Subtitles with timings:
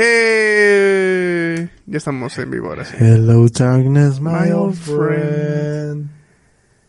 [0.00, 2.94] Eh, ya estamos en vivo ahora sí.
[3.00, 6.08] Hello, darkness, my, My old friend.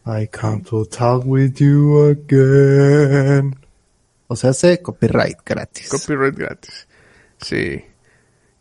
[0.05, 3.55] I come to talk with you again.
[4.27, 5.89] O sea, hace copyright gratis.
[5.89, 6.87] Copyright gratis.
[7.41, 7.83] Sí.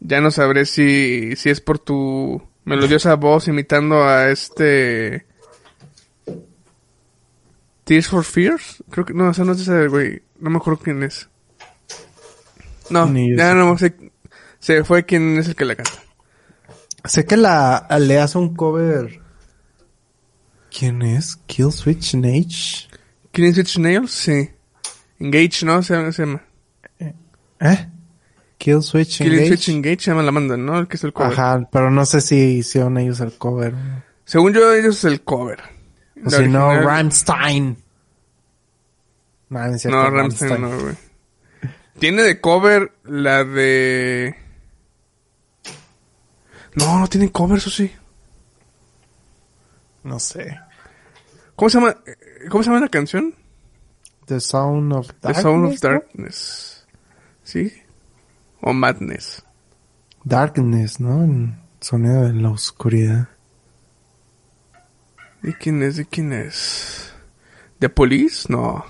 [0.00, 5.26] Ya no sabré si, si es por tu melodiosa voz imitando a este...
[7.84, 8.82] Tears for Fears.
[8.88, 9.12] Creo que...
[9.12, 10.22] No, o sea, no ese güey.
[10.40, 11.28] No me acuerdo quién es.
[12.88, 13.54] No, Ni ya sé.
[13.54, 13.94] no sé.
[14.60, 15.92] Se fue quién es el que la canta.
[17.04, 19.20] sé que la le hace un cover.
[20.76, 21.36] ¿Quién es?
[21.46, 22.88] Kill Switch Nage.
[23.32, 24.10] ¿Quién es Switch Nails?
[24.10, 24.50] Sí.
[25.18, 25.82] Engage, ¿no?
[25.82, 26.42] Se, se llama.
[27.60, 27.88] ¿Eh?
[28.58, 29.48] Kill Switch Killing Engage.
[29.48, 30.78] Switch Engage se llama la banda, ¿no?
[30.78, 31.32] El que es el cover.
[31.32, 33.74] Ajá, pero no sé si hicieron ellos el cover.
[34.24, 35.60] Según yo, ellos es el cover.
[36.24, 37.78] O si no, Rammstein.
[39.48, 39.60] No,
[39.90, 40.94] No, Rammstein no, güey.
[41.98, 44.36] Tiene de cover la de...
[46.74, 47.90] No, no tienen cover, eso sí.
[50.04, 50.58] No sé.
[51.56, 51.96] ¿Cómo se llama?
[52.50, 53.34] ¿Cómo se llama la canción?
[54.26, 55.42] The Sound of The Darkness.
[55.42, 55.80] Sound of.
[55.80, 56.86] Darkness.
[57.42, 57.72] ¿Sí?
[58.60, 59.42] O Madness.
[60.24, 61.24] Darkness, ¿no?
[61.24, 63.28] El sonido de la oscuridad.
[65.42, 65.96] ¿De quién es?
[65.96, 67.12] ¿De quién es?
[67.78, 68.46] ¿The Police?
[68.52, 68.84] No.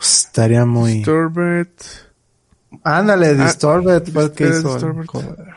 [0.00, 0.94] Estaría muy...
[0.96, 1.68] Disturbed.
[2.84, 5.54] Ándale, Ah, Disturbed que Disturbed, hizo Disturbed.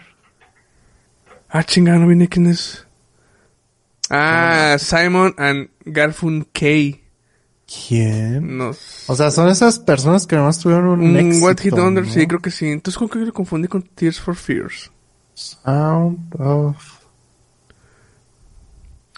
[1.53, 2.87] Ah, chingada, no viene quién es.
[4.09, 7.01] Ah, Simon and Garfunkel.
[7.87, 8.57] ¿Quién?
[8.57, 8.71] No
[9.07, 12.11] O sea, son esas personas que nomás tuvieron un, Un éxito, What Hit Wonder, ¿no?
[12.11, 12.67] sí, creo que sí.
[12.67, 14.91] Entonces, ¿cómo que lo confundí con Tears for Fears?
[15.33, 16.75] Sound of...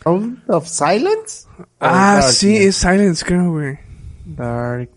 [0.04, 1.48] Sound of Silence?
[1.80, 3.80] Ah, sí, es Silence, creo, güey.
[4.26, 4.90] Dark...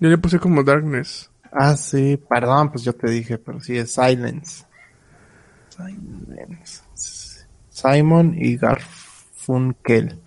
[0.00, 1.30] Yo le puse como Darkness.
[1.50, 4.64] Ah, sí, perdón, pues yo te dije, pero sí es Silence.
[7.70, 10.20] Simon y Garfunkel.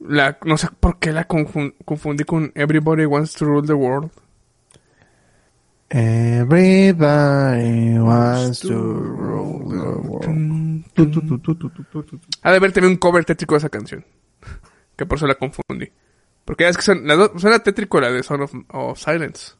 [0.00, 4.10] La, no sé por qué la confun- confundí con Everybody Wants to Rule the World.
[5.88, 10.84] Everybody wants to rule the world.
[12.42, 14.04] Ha de haber también un cover tétrico de esa canción.
[14.96, 15.90] Que por eso la confundí.
[16.44, 19.54] Porque es que son, las dos, suena tétrico la de Son of, of Silence.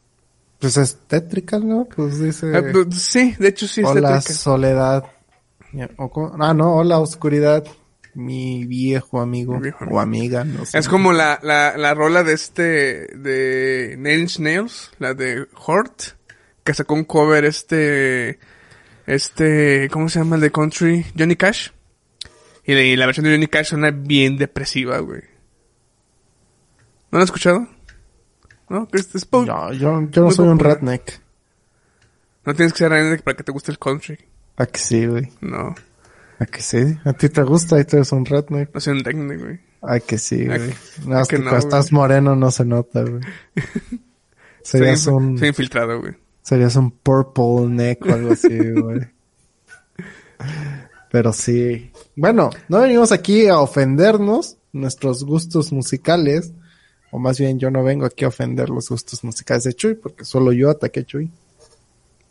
[0.59, 1.87] Pues es tétrica, ¿no?
[1.95, 2.57] Pues dice...
[2.57, 4.35] Eh, pues, sí, de hecho sí es Hola, tétrica.
[4.39, 5.05] soledad.
[5.99, 7.65] O cómo- Ah, no, hola, oscuridad.
[8.15, 9.55] Mi viejo amigo.
[9.57, 9.97] Mi viejo amigo.
[9.97, 10.79] O amiga, no sé.
[10.79, 12.63] Es como la, la, la rola de este,
[13.15, 16.01] de Nine Inch Nails, la de Hort,
[16.65, 18.39] que sacó un cover este,
[19.07, 21.05] este, ¿cómo se llama el de country?
[21.19, 21.69] Johnny Cash.
[22.65, 25.21] Y, la- y la versión de Johnny Cash suena bien depresiva, güey.
[27.13, 27.69] ¿No la has escuchado?
[28.69, 28.87] ¿No?
[28.89, 31.21] Que es- No, yo, yo no soy un redneck.
[32.45, 34.19] No tienes que ser redneck para que te guste el country.
[34.57, 35.31] ¿A que sí, güey?
[35.41, 35.75] No,
[36.39, 36.79] ¿A que sí?
[37.05, 38.75] ¿A ti te gusta y tú eres un redneck?
[38.75, 39.61] no soy un redneck, güey.
[39.83, 40.75] ¿A que sí, ¿A güey?
[41.07, 41.59] No, que no, güey?
[41.59, 43.21] estás moreno no se nota, güey.
[44.63, 45.39] Serías soy, un...
[45.39, 46.15] soy infiltrado, güey.
[46.43, 49.01] Serías un purple neck o algo así, güey.
[51.11, 51.91] Pero sí.
[52.17, 56.53] Bueno, no venimos aquí a ofendernos nuestros gustos musicales.
[57.17, 60.27] O más bien yo no vengo aquí a ofender los gustos musicales de Chuy, porque
[60.27, 61.31] solo yo ataqué a Chuy.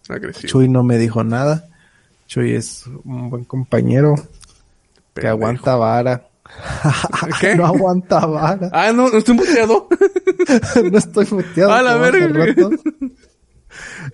[0.07, 0.47] Agresivo.
[0.47, 1.67] Chuy no me dijo nada.
[2.27, 4.13] Chuy es un buen compañero
[5.15, 6.27] que aguanta vara.
[7.41, 7.55] ¿Qué?
[7.55, 8.69] no aguanta vara.
[8.71, 9.87] Ah, no, no estoy muteado.
[10.91, 11.73] no estoy muteado.
[11.73, 12.69] A la verga.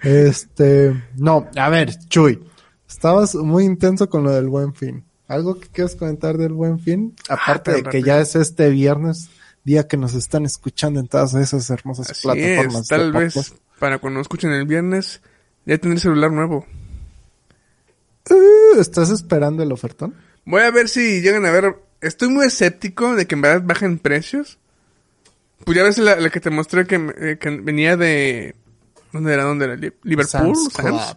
[0.03, 2.41] Este, no, a ver, Chuy,
[2.87, 5.03] estabas muy intenso con lo del Buen Fin.
[5.27, 7.13] ¿Algo que quieras comentar del Buen Fin?
[7.27, 9.29] Aparte pero de que ya es este viernes,
[9.63, 12.81] día que nos están escuchando en todas esas hermosas Así plataformas.
[12.83, 13.55] es, tal vez podcast.
[13.79, 15.21] para cuando nos escuchen el viernes
[15.65, 16.65] ya tendré celular nuevo.
[18.29, 20.15] Uh, ¿Estás esperando el ofertón?
[20.45, 21.75] Voy a ver si llegan a ver.
[22.01, 24.57] Estoy muy escéptico de que en verdad bajen precios.
[25.65, 28.55] Pues ya ves la, la que te mostré que, eh, que venía de.
[29.11, 29.43] ¿Dónde era?
[29.43, 29.75] ¿Dónde era?
[29.75, 30.55] Li- ¿Liverpool?
[30.55, 31.15] Sam's ¿Sam's?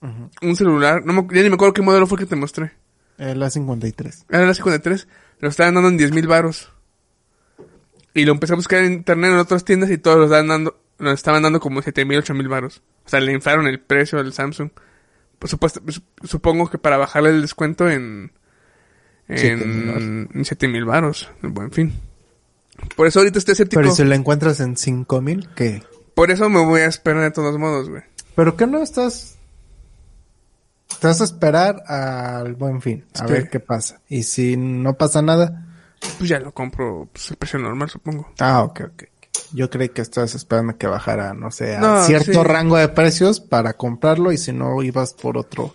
[0.00, 0.26] Club.
[0.42, 1.04] Un celular.
[1.04, 2.72] No me, ya ni me acuerdo qué modelo fue que te mostré.
[3.18, 4.24] El A53.
[4.30, 5.08] Era la 53.
[5.40, 6.70] Lo estaban dando en 10 mil baros.
[8.16, 10.80] Y lo empecé a buscar en internet en otras tiendas y todos lo estaban dando,
[10.98, 12.82] lo estaban dando como 7 mil, 8 mil baros.
[13.04, 14.70] O sea, le inflaron el precio del Samsung.
[15.38, 18.32] Por supuesto, su- supongo que para bajarle el descuento en...
[19.28, 21.92] En, en 7 mil baros, en buen fin.
[22.94, 23.80] Por eso ahorita estoy escéptico.
[23.82, 25.82] Pero si lo encuentras en 5000, ¿qué?
[26.14, 28.02] Por eso me voy a esperar de todos modos, güey.
[28.34, 29.36] ¿Pero qué no estás?
[31.00, 33.32] Te vas a esperar al buen fin, a Sí.
[33.32, 34.00] ver qué pasa.
[34.08, 35.65] Y si no pasa nada,
[36.18, 38.30] Pues ya lo compro, pues el precio normal, supongo.
[38.40, 39.02] ah, ok, ok.
[39.52, 42.42] Yo creí que estabas esperando que bajara, no sé, a No, cierto sí.
[42.42, 45.74] rango de precios para comprarlo y si no ibas por otro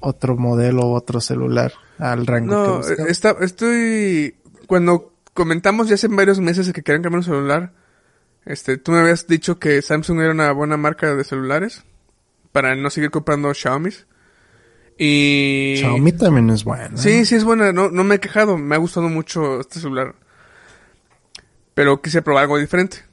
[0.00, 3.10] otro modelo o otro celular al rango que No, buscabas.
[3.10, 4.36] está, estoy...
[4.66, 7.72] Cuando comentamos ya hace varios meses que querían cambiar un celular,
[8.44, 11.84] este, tú me habías dicho que Samsung era una buena marca de celulares
[12.52, 13.90] para no seguir comprando Xiaomi.
[14.98, 15.74] Y...
[15.78, 16.96] Xiaomi también es bueno.
[16.96, 20.14] Sí, sí es buena, no, no me he quejado, me ha gustado mucho este celular.
[21.74, 23.04] Pero quise probar algo diferente.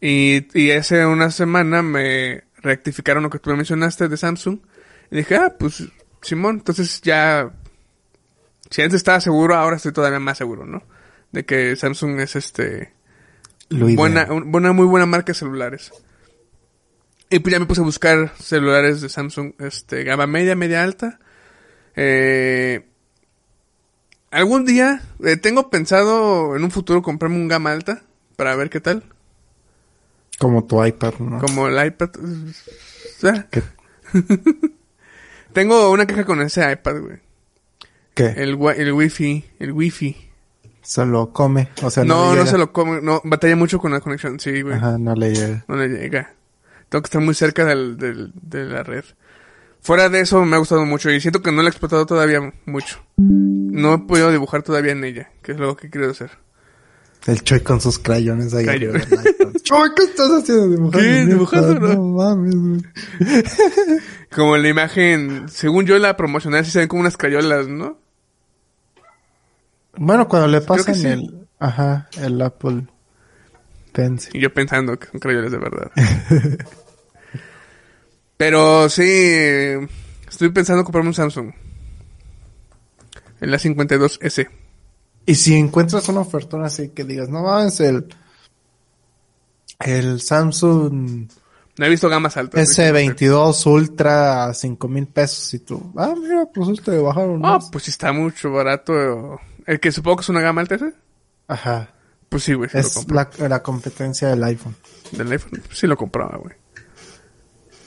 [0.00, 4.58] Y, y hace una semana me rectificaron lo que tú me mencionaste de Samsung.
[5.10, 5.84] Y dije, ah, pues,
[6.22, 7.52] Simón, entonces ya...
[8.68, 10.82] Si antes estaba seguro, ahora estoy todavía más seguro, ¿no?
[11.30, 12.92] De que Samsung es este...
[13.68, 13.86] Lo.
[13.94, 15.92] Buena, un- buena, muy buena marca de celulares.
[17.28, 21.18] Y pues ya me puse a buscar celulares de Samsung, este, gama media, media alta.
[21.96, 22.86] Eh,
[24.30, 28.02] algún día eh, tengo pensado en un futuro comprarme un gama alta
[28.36, 29.02] para ver qué tal.
[30.38, 31.40] Como tu iPad, ¿no?
[31.40, 32.10] Como el iPad.
[33.50, 33.62] ¿Qué?
[35.52, 37.18] tengo una queja con ese iPad, güey.
[38.14, 38.26] ¿Qué?
[38.36, 40.16] El, el wifi, el wifi.
[40.82, 44.00] Se lo come, o sea, No, no se lo come, no, batalla mucho con la
[44.00, 44.76] conexión, sí, güey.
[44.76, 45.64] Ajá, no le llega.
[45.66, 46.32] no le llega.
[46.88, 49.04] Tengo que estar muy cerca del, del- de la red.
[49.80, 52.40] Fuera de eso me ha gustado mucho y siento que no la he explotado todavía
[52.64, 52.98] mucho.
[53.16, 56.30] No he podido dibujar todavía en ella, que es lo que quiero hacer.
[57.26, 58.64] El Choy con sus crayones ahí.
[58.64, 59.00] Crayon.
[59.62, 60.68] Choy, ¿qué estás haciendo?
[60.68, 60.98] Dibujando.
[60.98, 61.26] ¿Qué?
[61.26, 61.88] ¿Dibujando, no?
[61.94, 62.82] No mames, güey.
[64.34, 67.98] Como la imagen, según yo la promocional sí se ven como unas crayolas, ¿no?
[69.96, 71.06] Bueno, cuando le pasan sí.
[71.06, 71.48] el...
[71.58, 72.86] Ajá, el Apple
[74.32, 75.90] Y yo pensando que son crayolas de verdad.
[78.36, 79.02] Pero sí,
[80.28, 81.52] estoy pensando comprarme un Samsung.
[83.40, 84.48] En la 52S.
[85.26, 88.06] Y si encuentras una ofertona así que digas, no mames, el...
[89.80, 91.28] El Samsung
[91.78, 92.78] No he visto gamas altas.
[92.78, 97.68] S22 Ultra a 5 mil pesos y tú, ah, mira, pues este bajaron Ah, más.
[97.70, 99.38] pues si está mucho barato.
[99.66, 100.92] El que supongo que es una gama alta ese.
[101.48, 101.90] Ajá.
[102.28, 104.74] Pues sí, güey, sí Es la, la competencia del iPhone.
[105.12, 106.54] Del iPhone, pues sí lo compraba, güey.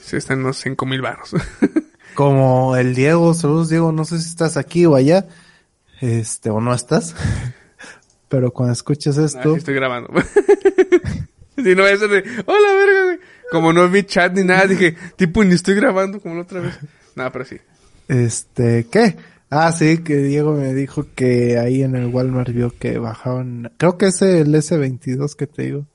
[0.02, 1.30] Sí, está en unos 5 mil baros.
[2.14, 5.28] Como el Diego, saludos Diego, no sé si estás aquí o allá,
[6.00, 7.14] este, o no estás,
[8.28, 10.10] pero cuando escuches Ah, esto, sí estoy grabando.
[11.56, 13.18] si no, eso de, hola, verga, güey.
[13.52, 16.78] Como no vi chat ni nada, dije, tipo, ni estoy grabando como la otra vez.
[17.14, 17.58] Nada, pero sí.
[18.08, 19.16] este, ¿qué?
[19.50, 23.98] Ah, sí, que Diego me dijo que ahí en el Walmart vio que bajaron, creo
[23.98, 25.86] que es el S22 que te digo,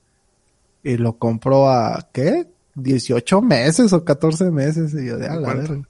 [0.83, 2.47] y lo compró a, ¿qué?
[2.75, 5.81] 18 meses o 14 meses, y yo de a la verga.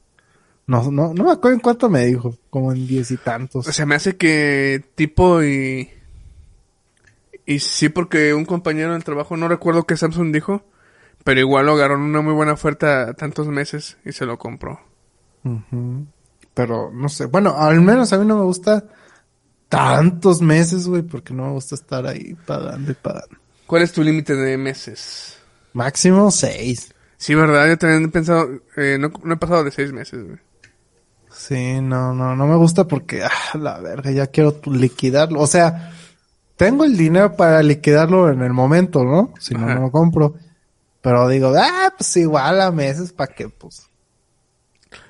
[0.68, 3.68] No, no, no me acuerdo en cuánto me dijo, como en diez y tantos.
[3.68, 5.90] O sea, me hace que tipo y...
[7.48, 10.64] Y sí, porque un compañero del trabajo, no recuerdo qué Samsung dijo,
[11.24, 14.80] pero igual lo agarró en una muy buena oferta tantos meses y se lo compró.
[16.56, 18.84] Pero no sé, bueno, al menos a mí no me gusta
[19.70, 23.38] tantos meses, güey, porque no me gusta estar ahí pagando y pagando.
[23.68, 25.38] ¿Cuál es tu límite de meses?
[25.74, 26.94] Máximo seis.
[27.18, 27.68] Sí, ¿verdad?
[27.68, 30.40] Yo también he pensado, eh, no, no he pasado de seis meses, güey.
[31.30, 35.42] Sí, no, no, no me gusta porque, ah, la verga, ya quiero liquidarlo.
[35.42, 35.92] O sea,
[36.56, 39.34] tengo el dinero para liquidarlo en el momento, ¿no?
[39.40, 39.76] Si no, Ajá.
[39.76, 40.36] no lo compro.
[41.02, 43.90] Pero digo, ah, pues igual a meses para que, pues.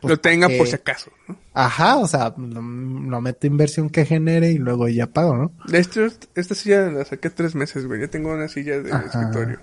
[0.01, 1.37] Pues, lo tenga pa' por que- si acaso, ¿no?
[1.53, 5.51] Ajá, o sea, no, meto inversión que genere y luego ya pago, ¿no?
[5.67, 8.01] De hecho, esta silla la saqué tres meses, güey.
[8.01, 9.05] Ya tengo una silla de Ajá.
[9.05, 9.59] escritorio.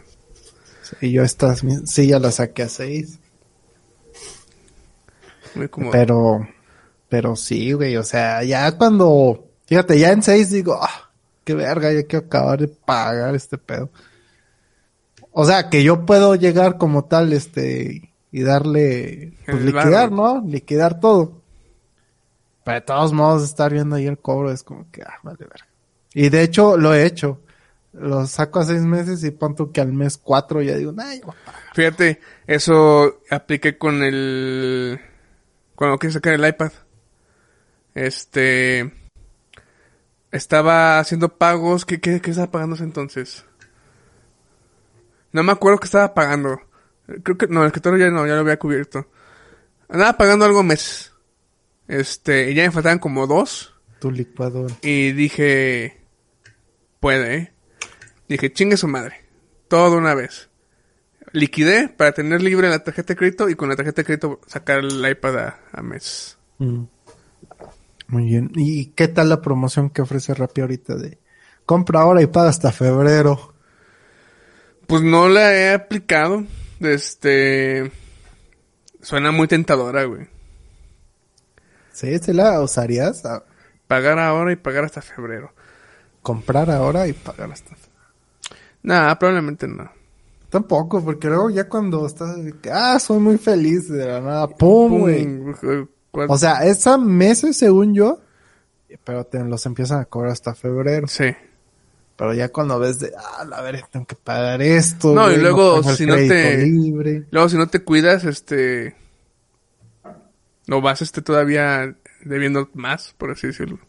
[1.01, 1.23] Y yo
[1.85, 3.19] sí ya las saqué a seis.
[5.55, 5.93] Muy cómodo.
[5.93, 6.49] Pero,
[7.09, 11.11] pero sí, güey, o sea, ya cuando, fíjate, ya en seis digo, ah,
[11.45, 13.91] qué verga, ya quiero acabar de pagar este pedo.
[15.31, 20.11] O sea, que yo puedo llegar como tal, este, y darle, pues liquidar.
[20.11, 20.43] ¿no?
[20.45, 21.43] Liquidar todo.
[22.65, 25.69] Pero de todos modos, estar viendo ahí el cobro es como que, ah, vale verga.
[26.15, 27.41] Y de hecho, lo he hecho.
[27.93, 31.27] Lo saco a seis meses y punto que al mes cuatro ya digo, nah, ya
[31.27, 31.63] voy a pagar".
[31.75, 34.99] Fíjate, eso apliqué con el...
[35.75, 36.73] Cuando quise sacar el iPad.
[37.95, 38.93] Este...
[40.31, 41.85] Estaba haciendo pagos.
[41.85, 43.45] ¿Qué, qué, qué estaba pagando entonces?
[45.33, 46.61] No me acuerdo qué estaba pagando.
[47.23, 49.09] Creo que, no, el escritorio ya no, ya lo había cubierto.
[49.89, 51.13] Andaba pagando algo mes.
[51.89, 53.75] Este, y ya me faltaban como dos.
[53.99, 54.75] Tu licuadora.
[54.83, 56.01] Y dije,
[57.01, 57.53] puede, ¿eh?
[58.29, 59.25] Dije, chingue su madre.
[59.69, 60.49] Todo una vez.
[61.33, 64.79] Liquidé para tener libre la tarjeta de crédito y con la tarjeta de crédito sacar
[64.79, 66.39] el iPad a, a mes.
[66.59, 66.85] Mm.
[68.09, 68.51] Muy bien.
[68.55, 71.19] ¿Y qué tal la promoción que ofrece Rappi ahorita de
[71.65, 73.55] compra ahora y paga hasta febrero?
[74.87, 76.45] Pues no la he aplicado.
[76.85, 77.91] Este.
[79.01, 80.29] Suena muy tentadora, güey.
[81.93, 83.25] Sí, ¿se la usarías?
[83.25, 83.45] A
[83.87, 85.53] Pagar ahora y pagar hasta febrero.
[86.23, 87.93] comprar ahora y pagar hasta febrero.
[88.83, 89.91] Nah, probablemente no.
[90.49, 92.37] Tampoco, porque luego ya cuando estás
[92.71, 95.27] ah, soy muy feliz de la nada, pum, güey.
[95.27, 98.21] Pum, ¿cuál- O sea, es a meses según yo,
[99.05, 101.07] pero te los empiezan a cobrar hasta febrero.
[101.09, 101.35] Sí.
[102.23, 105.13] Pero ya cuando ves de, ah, la ver, tengo que pagar esto.
[105.13, 107.25] No, y luego, si no te- libre.
[107.33, 108.95] Luego, si no te cuidas, este.
[110.69, 113.81] No vas este todavía debiendo más, por así decirlo.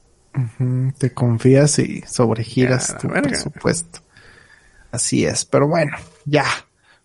[0.97, 3.21] Te confías y sobregiras Ya, tu verga.
[3.29, 3.99] presupuesto.
[4.91, 6.45] Así es, pero bueno, ya.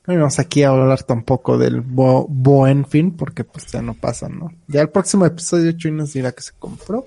[0.07, 4.31] No vamos aquí a hablar tampoco del bo- buen fin, porque pues ya no pasa,
[4.31, 4.51] ¿no?
[4.67, 7.07] Ya el próximo episodio Chuy nos dirá que se compró,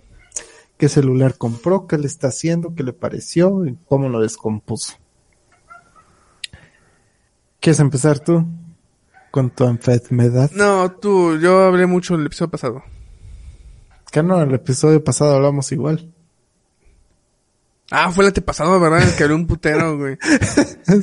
[0.81, 4.95] qué celular compró, qué le está haciendo, qué le pareció y cómo lo descompuso.
[7.59, 8.47] ¿Quieres empezar tú
[9.29, 10.49] con tu enfermedad?
[10.55, 12.83] No, tú, yo hablé mucho en el episodio pasado.
[14.11, 16.11] Que no, el episodio pasado hablamos igual.
[17.91, 19.07] Ah, fue el antepasado, ¿verdad?
[19.07, 20.17] El que hablé un putero, güey.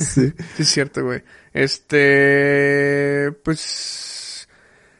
[0.00, 0.32] sí.
[0.56, 1.23] Sí, es cierto, güey.
[1.52, 3.30] Este.
[3.44, 4.49] Pues.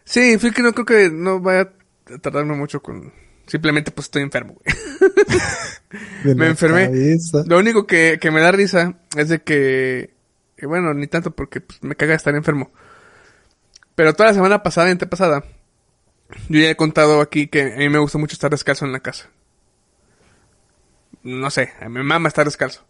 [0.05, 1.73] Sí, fui que no creo que no vaya
[2.15, 3.13] a tardarme mucho con.
[3.49, 6.35] Simplemente, pues estoy enfermo, güey.
[6.37, 6.85] Me enfermé.
[6.85, 7.45] cabeza.
[7.47, 10.15] Lo único que, que me da risa es de que.
[10.59, 12.71] eh, bueno, ni tanto porque pues, me caga estar enfermo.
[13.95, 15.45] Pero toda la semana pasada y antepasada.
[16.49, 19.01] Yo ya he contado aquí que a mí me gusta mucho estar descalzo en la
[19.01, 19.31] casa.
[21.23, 22.85] No sé, a mi mamá estar descalzo.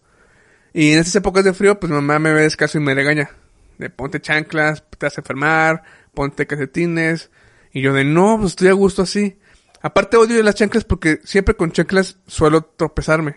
[0.73, 3.31] Y en estas épocas de frío, pues mi mamá me ve descalzo y me regaña.
[3.79, 7.31] De ponte chanclas, te vas a enfermar, ponte calcetines.
[7.73, 9.39] Y yo de no, pues estoy a gusto así.
[9.81, 13.37] Aparte odio las chanclas porque siempre con chanclas suelo tropezarme.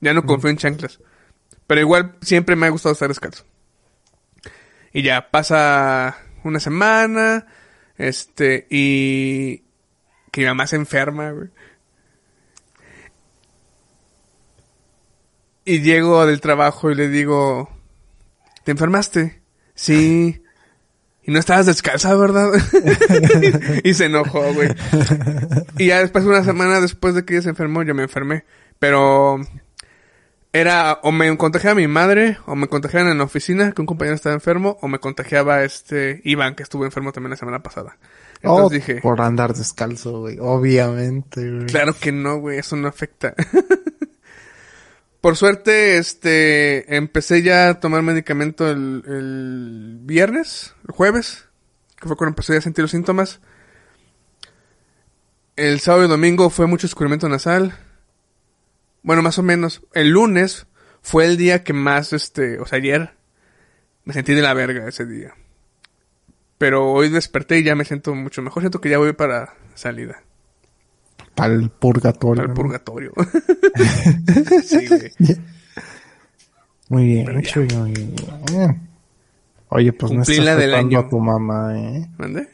[0.00, 1.00] Ya no confío en chanclas.
[1.66, 3.44] Pero igual siempre me ha gustado estar descalzo.
[4.92, 7.46] Y ya pasa una semana,
[7.96, 9.64] este, y
[10.30, 11.48] que mi mamá se enferma, güey.
[15.64, 17.68] Y llego del trabajo y le digo,
[18.64, 19.42] ¿te enfermaste?
[19.74, 20.42] Sí.
[21.28, 22.50] Y no estabas descalza, ¿verdad?
[23.84, 24.70] y se enojó, güey.
[25.76, 28.44] Y ya después, una semana después de que ella se enfermó, yo me enfermé.
[28.78, 29.38] Pero
[30.54, 34.14] era o me contagiaba mi madre, o me contagiaban en la oficina, que un compañero
[34.14, 37.98] estaba enfermo, o me contagiaba este Iván, que estuvo enfermo también la semana pasada.
[38.36, 40.38] Entonces Oh, dije, por andar descalzo, güey.
[40.40, 41.66] Obviamente, güey.
[41.66, 43.34] claro que no, güey, eso no afecta.
[45.20, 51.48] Por suerte, este, empecé ya a tomar medicamento el, viernes, el jueves,
[51.96, 53.40] que fue cuando empecé a sentir los síntomas.
[55.56, 57.76] El sábado y domingo fue mucho escurrimiento nasal.
[59.02, 59.82] Bueno, más o menos.
[59.92, 60.66] El lunes
[61.02, 63.14] fue el día que más, este, o sea, ayer
[64.04, 65.34] me sentí de la verga ese día.
[66.58, 68.62] Pero hoy desperté y ya me siento mucho mejor.
[68.62, 70.22] Siento que ya voy para salida.
[71.38, 72.42] Para el purgatorio.
[72.42, 72.54] Para el ¿no?
[72.54, 73.12] purgatorio.
[74.64, 75.12] sí, güey.
[76.88, 78.88] Muy bien, muy bien.
[79.68, 80.98] Oye, pues no Cumplí del retando año.
[80.98, 82.08] a tu mamá, ¿eh?
[82.16, 82.48] ¿Mande?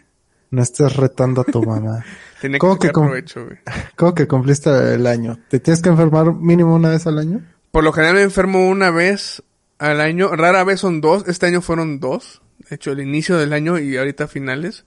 [0.51, 2.05] No estés retando a tu mamá.
[2.41, 3.59] Tenía que ¿Cómo que provecho, güey.
[3.97, 5.39] ¿Cómo que cumpliste el año?
[5.49, 7.43] ¿Te tienes que enfermar mínimo una vez al año?
[7.71, 9.43] Por lo general me enfermo una vez
[9.79, 10.35] al año.
[10.35, 11.27] Rara vez son dos.
[11.27, 12.43] Este año fueron dos.
[12.69, 14.85] De hecho, el inicio del año y ahorita finales.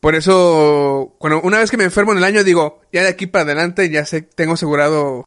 [0.00, 3.26] Por eso, cuando una vez que me enfermo en el año, digo, ya de aquí
[3.26, 5.24] para adelante ya sé, tengo asegurado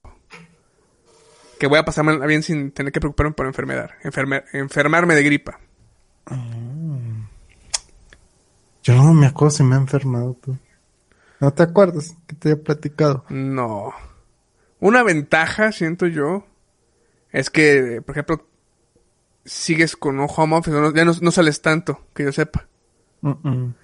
[1.59, 3.91] que voy a pasarme bien sin tener que preocuparme por enfermedad.
[4.03, 5.59] Enferme- enfermarme de gripa.
[8.83, 10.57] Yo no me acuerdo si me he enfermado tú.
[11.39, 13.25] ¿No te acuerdas que te he platicado?
[13.29, 13.93] No.
[14.79, 16.45] Una ventaja, siento yo,
[17.31, 18.47] es que, por ejemplo,
[19.45, 22.67] sigues con un home office, no- ya no, no sales tanto, que yo sepa.
[23.21, 23.75] Mm, mm.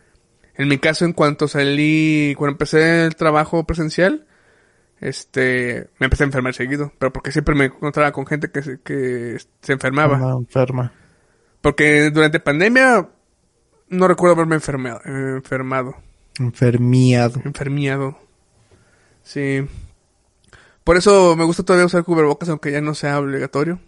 [0.57, 4.25] En mi caso, en cuanto salí, cuando empecé el trabajo presencial,
[4.99, 8.79] este, me empecé a enfermar seguido, pero porque siempre me encontraba con gente que se,
[8.81, 10.17] que se enfermaba.
[10.37, 10.91] Enferma.
[11.61, 13.07] Porque durante pandemia,
[13.89, 15.95] no recuerdo haberme enfermado, enfermado,
[16.39, 17.41] Enfermiado.
[17.45, 18.17] enfermiado.
[19.23, 19.65] Sí.
[20.83, 23.79] Por eso me gusta todavía usar cubrebocas, aunque ya no sea obligatorio.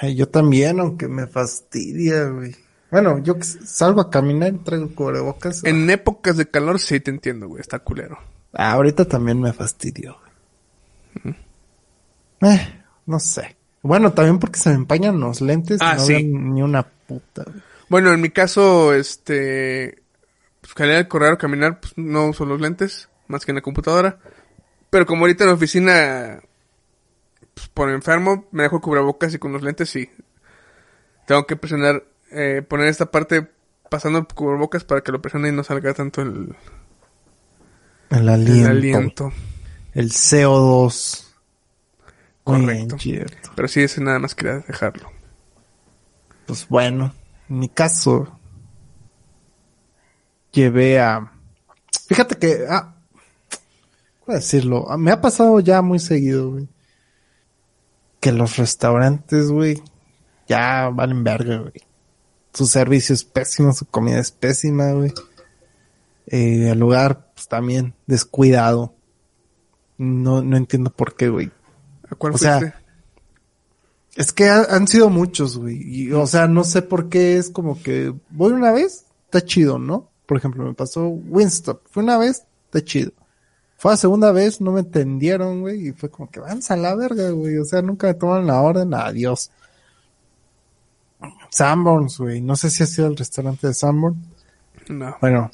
[0.00, 2.56] Ay, yo también, aunque me fastidia, güey.
[2.96, 5.62] Bueno, yo salgo a caminar y traigo cubrebocas.
[5.64, 7.60] En épocas de calor sí te entiendo, güey.
[7.60, 8.18] Está culero.
[8.54, 10.16] Ah, ahorita también me fastidió.
[12.40, 13.54] Eh, no sé.
[13.82, 16.24] Bueno, también porque se me empañan los lentes Ah, y no sí.
[16.24, 17.44] ni una puta.
[17.44, 17.62] güey.
[17.90, 20.02] Bueno, en mi caso, este...
[20.62, 23.10] Pues salir a correr o caminar, pues no uso los lentes.
[23.28, 24.18] Más que en la computadora.
[24.88, 26.40] Pero como ahorita en la oficina...
[27.52, 30.08] Pues por enfermo, me dejo cubrebocas y con los lentes sí.
[31.26, 32.02] Tengo que presionar...
[32.30, 33.50] eh, poner esta parte
[33.90, 36.56] pasando el cubrebocas para que lo presione y no salga tanto el,
[38.10, 38.70] El el aliento.
[38.70, 39.32] aliento.
[39.94, 41.24] El CO2.
[42.46, 42.98] Muy bien, Correcto.
[42.98, 43.50] cierto.
[43.56, 45.10] Pero sí, ese nada más quería dejarlo.
[46.46, 47.12] Pues bueno,
[47.48, 48.38] en mi caso,
[50.52, 51.32] llevé a...
[52.08, 52.66] Fíjate que...
[52.68, 52.94] Ah,
[54.24, 54.86] ¿Cómo decirlo?
[54.90, 56.68] Ah, Me ha pasado ya muy seguido, güey.
[58.20, 59.82] Que los restaurantes, güey,
[60.48, 61.72] ya valen verga, güey.
[62.56, 65.12] Su servicio es pésimo, su comida es pésima, güey.
[66.26, 68.94] Eh, el lugar, pues también, descuidado.
[69.98, 71.50] No, no entiendo por qué, güey.
[72.10, 72.80] ¿A cuál O sea?
[74.14, 75.76] Es que ha- han sido muchos, güey.
[75.82, 79.78] Y, o sea, no sé por qué es como que voy una vez, está chido,
[79.78, 80.08] ¿no?
[80.24, 81.82] Por ejemplo, me pasó Winstop.
[81.90, 83.12] Fue una vez, está chido.
[83.76, 85.88] Fue la segunda vez, no me entendieron, güey.
[85.88, 87.58] Y fue como que van a la verga, güey.
[87.58, 88.94] O sea, nunca me toman la orden.
[88.94, 89.50] Adiós.
[91.56, 92.40] Sanborns, güey.
[92.42, 94.18] No sé si ha sido el restaurante de Sanborns.
[94.88, 95.16] No.
[95.20, 95.50] Bueno,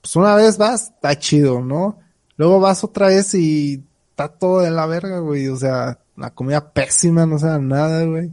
[0.00, 1.98] pues una vez vas, está chido, ¿no?
[2.36, 5.46] Luego vas otra vez y está todo de la verga, güey.
[5.48, 8.32] O sea, la comida pésima, no sabe nada, güey.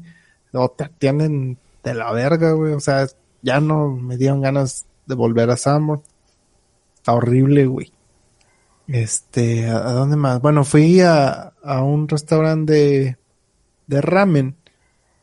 [0.52, 2.74] O te atienden de la verga, güey.
[2.74, 3.08] O sea,
[3.44, 6.02] ya no me dieron ganas de volver a Sanborn.
[6.96, 7.94] Está horrible, güey.
[8.88, 10.42] Este, ¿a, dónde más?
[10.42, 13.18] Bueno, fui a, a un restaurante de,
[13.86, 14.56] de ramen.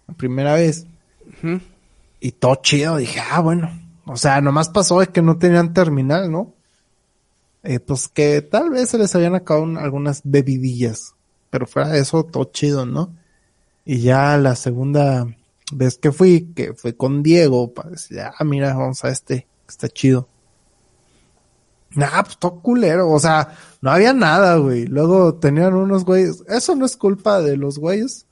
[0.06, 0.86] La primera vez.
[2.20, 3.70] Y todo chido, dije, ah, bueno.
[4.06, 6.54] O sea, nomás pasó de que no tenían terminal, ¿no?
[7.62, 11.14] Eh, pues que tal vez se les habían acabado un- algunas bebidillas.
[11.50, 13.14] Pero fuera de eso, todo chido, ¿no?
[13.84, 15.26] Y ya la segunda
[15.72, 19.70] vez que fui, que fue con Diego, para decir, ah, mira, vamos a este, que
[19.70, 20.28] está chido.
[21.94, 24.86] Nah, pues todo culero, o sea, no había nada, güey.
[24.86, 28.26] Luego tenían unos güeyes, eso no es culpa de los güeyes,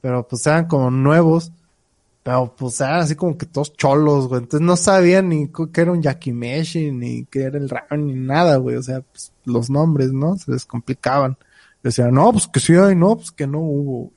[0.00, 1.52] pero pues eran como nuevos.
[2.26, 4.42] Pero pues eran así como que todos cholos, güey.
[4.42, 8.56] Entonces no sabían ni qué era un yakimeshi, ni qué era el ramen, ni nada,
[8.56, 8.74] güey.
[8.74, 10.36] O sea, pues los nombres, ¿no?
[10.36, 11.38] Se les complicaban.
[11.84, 14.10] Decían, no, pues que sí hay, no, pues que no hubo.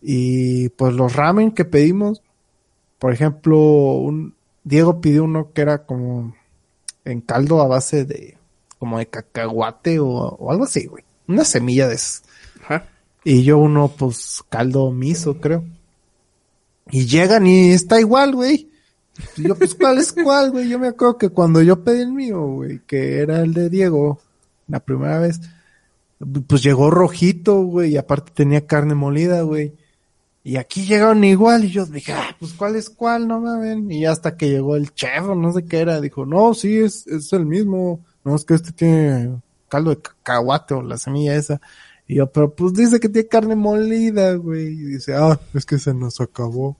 [0.00, 2.22] Y pues los ramen que pedimos,
[2.98, 6.34] por ejemplo, un Diego pidió uno que era como
[7.04, 8.38] en caldo a base de,
[8.78, 11.04] como de cacahuate o, o algo así, güey.
[11.28, 12.22] Una semilla de esas.
[12.62, 12.86] Ajá.
[13.22, 15.62] Y yo uno, pues, caldo miso, creo.
[16.92, 18.70] Y llegan y está igual, güey.
[19.38, 20.68] Y yo, pues, ¿cuál es cuál, güey?
[20.68, 24.20] Yo me acuerdo que cuando yo pedí el mío, güey, que era el de Diego,
[24.68, 25.40] la primera vez,
[26.46, 29.74] pues llegó rojito, güey, y aparte tenía carne molida, güey.
[30.44, 33.26] Y aquí llegaron igual, y yo dije, ah, pues, ¿cuál es cuál?
[33.26, 33.78] No mames.
[33.90, 37.06] Y hasta que llegó el chef, o no sé qué era, dijo, no, sí, es,
[37.06, 38.04] es el mismo.
[38.22, 41.58] No, es que este tiene caldo de cacahuate o la semilla esa.
[42.06, 44.66] Y yo, pero pues dice que tiene carne molida, güey.
[44.66, 46.76] Y dice, ah, es que se nos acabó.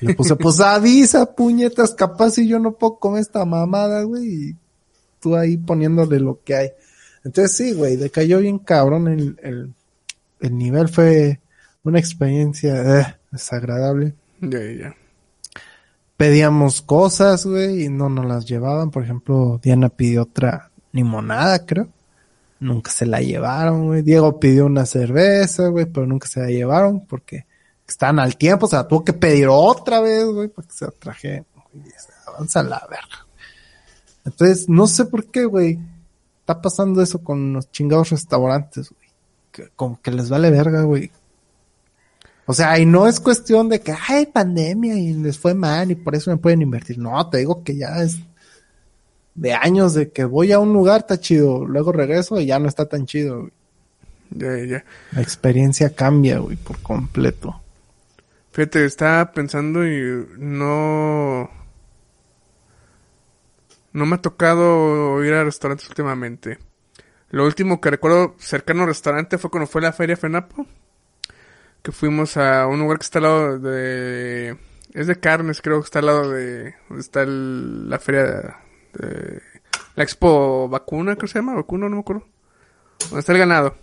[0.00, 4.24] Le puse, pues avisa, puñetas, capaz si yo no puedo comer esta mamada, güey.
[4.26, 4.56] Y
[5.20, 6.70] tú ahí poniéndole lo que hay.
[7.24, 9.72] Entonces sí, güey, decayó bien cabrón el, el,
[10.40, 10.88] el nivel.
[10.88, 11.40] Fue
[11.84, 14.14] una experiencia eh, desagradable.
[14.40, 14.96] Ya, ya, ya.
[16.16, 18.90] Pedíamos cosas, güey, y no nos las llevaban.
[18.90, 21.88] Por ejemplo, Diana pidió otra limonada, creo.
[22.60, 24.02] Nunca se la llevaron, güey.
[24.02, 27.44] Diego pidió una cerveza, güey, pero nunca se la llevaron porque
[27.92, 28.66] están al tiempo.
[28.66, 31.44] O sea, tuvo que pedir otra vez, güey, para que se la traje.
[31.72, 33.26] se Avanza la verga.
[34.24, 35.78] Entonces, no sé por qué, güey.
[36.40, 39.10] Está pasando eso con los chingados restaurantes, güey.
[39.52, 41.10] Que, como que les vale verga, güey.
[42.46, 45.94] O sea, y no es cuestión de que hay pandemia y les fue mal y
[45.94, 46.98] por eso me pueden invertir.
[46.98, 48.18] No, te digo que ya es
[49.34, 51.64] de años de que voy a un lugar, está chido.
[51.64, 53.52] Luego regreso y ya no está tan chido, güey.
[54.30, 54.84] Ya, ya.
[55.12, 57.61] La experiencia cambia, güey, por completo.
[58.52, 61.50] Fíjate, estaba pensando y no...
[63.94, 66.58] No me ha tocado ir a restaurantes últimamente.
[67.30, 70.66] Lo último que recuerdo cercano al restaurante fue cuando fue la feria Fenapo.
[71.82, 74.58] Que fuimos a un lugar que está al lado de...
[74.92, 76.74] Es de carnes, creo que está al lado de...
[76.88, 78.58] Donde está la feria
[78.92, 79.42] de...
[79.94, 81.54] La expo vacuna, creo que se llama.
[81.54, 82.26] Vacuna, no me acuerdo.
[83.00, 83.76] Donde está el ganado.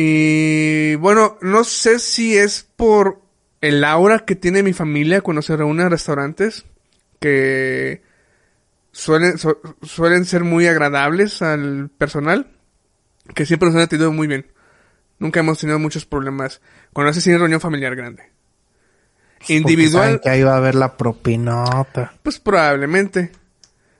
[0.00, 3.20] Y bueno, no sé si es por
[3.60, 6.66] el aura que tiene mi familia cuando se reúne en restaurantes,
[7.18, 8.02] que
[8.92, 12.46] suelen, su- suelen ser muy agradables al personal,
[13.34, 14.46] que siempre nos han atendido muy bien.
[15.18, 16.60] Nunca hemos tenido muchos problemas
[16.92, 18.22] cuando hace cine reunión familiar grande.
[19.40, 22.14] Saben Individual, que ahí va a haber la propinota.
[22.22, 23.32] pues probablemente.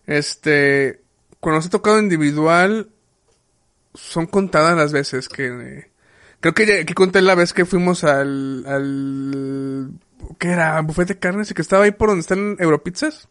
[0.06, 1.00] Este,
[1.40, 2.88] cuando se ha tocado individual,
[3.94, 5.87] son contadas las veces que...
[6.40, 8.64] creo que ya- aquí conté la vez que fuimos al...
[8.66, 9.90] al
[10.38, 10.80] ¿Qué era?
[10.82, 13.28] Buffet de carnes y que estaba ahí por donde están Europizzas.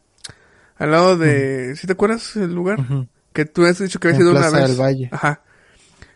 [0.78, 1.76] Al lado de...
[1.76, 2.80] ¿Sí te acuerdas el lugar?
[3.34, 4.67] Que tú has dicho que habías En ido una vez.
[4.70, 5.10] del Valle.
[5.12, 5.41] Ajá.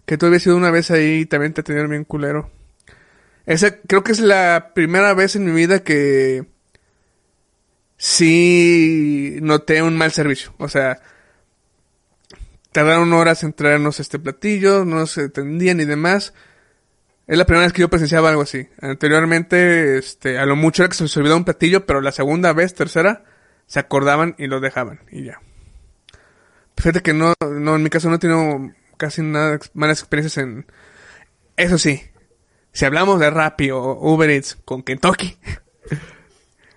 [0.06, 2.50] Que tú habías ido una vez ahí y también te tenían bien culero.
[3.46, 6.46] Esa creo que es la primera vez en mi vida que
[7.98, 10.54] sí noté un mal servicio.
[10.58, 11.00] O sea,
[12.72, 16.34] tardaron horas en traernos este platillo, no se atendían y demás.
[17.32, 18.68] Es la primera vez que yo presenciaba algo así.
[18.82, 22.52] Anteriormente, este, a lo mucho era que se les olvidaba un platillo, pero la segunda
[22.52, 23.24] vez, tercera,
[23.68, 25.40] se acordaban y lo dejaban y ya.
[26.76, 30.66] Fíjate que no, no, en mi caso no he tenido casi nada, malas experiencias en...
[31.56, 32.02] Eso sí,
[32.74, 35.38] si hablamos de Rappi o Uber Eats con Kentucky,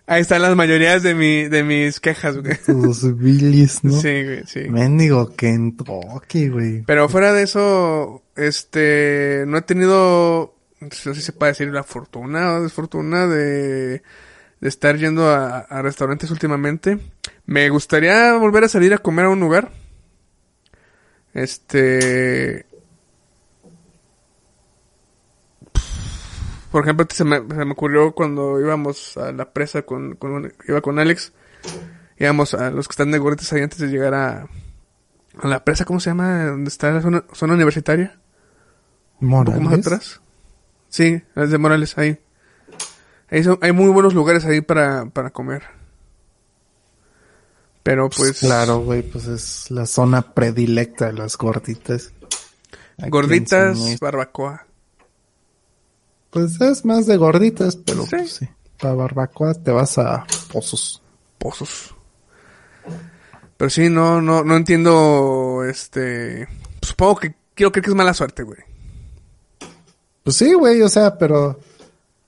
[0.06, 2.56] ahí están las mayorías de mi, de mis quejas, güey.
[2.64, 3.92] Tus bilis, ¿no?
[3.92, 4.60] Sí, güey, sí.
[4.68, 6.82] Mendigo Kentucky, güey.
[6.82, 11.82] Pero fuera de eso, este, no he tenido, no sé si se puede decir la
[11.84, 14.02] fortuna o desfortuna de,
[14.60, 16.98] de estar yendo a, a restaurantes últimamente.
[17.46, 19.70] Me gustaría volver a salir a comer a un lugar.
[21.34, 22.64] Este,
[26.74, 30.80] por ejemplo, se me, se me ocurrió cuando íbamos a la presa con, con iba
[30.80, 31.32] con Alex,
[32.18, 34.48] íbamos a los que están de gorritas ahí antes de llegar a,
[35.40, 36.46] a la presa, ¿cómo se llama?
[36.46, 38.18] ¿Dónde está la zona, zona universitaria?
[39.20, 39.86] Un poco más Morales.
[39.86, 40.20] atrás.
[40.88, 42.18] Sí, es de Morales, ahí.
[43.30, 45.62] Ahí son- hay muy buenos lugares ahí para, para comer.
[47.84, 48.40] Pero pues...
[48.40, 52.12] Claro, güey, pues es la zona predilecta de las gorditas.
[52.98, 54.66] Aquí Gorditas, barbacoa.
[56.34, 58.08] Pues es más de gorditas, pero Sí.
[58.10, 58.48] pues sí.
[58.80, 61.00] Para barbacoa te vas a pozos.
[61.38, 61.94] pozos.
[63.56, 66.48] Pero sí, no, no, no entiendo, este...
[66.82, 68.58] Supongo que quiero creer que es mala suerte, güey.
[70.24, 71.60] Pues sí, güey, o sea, pero...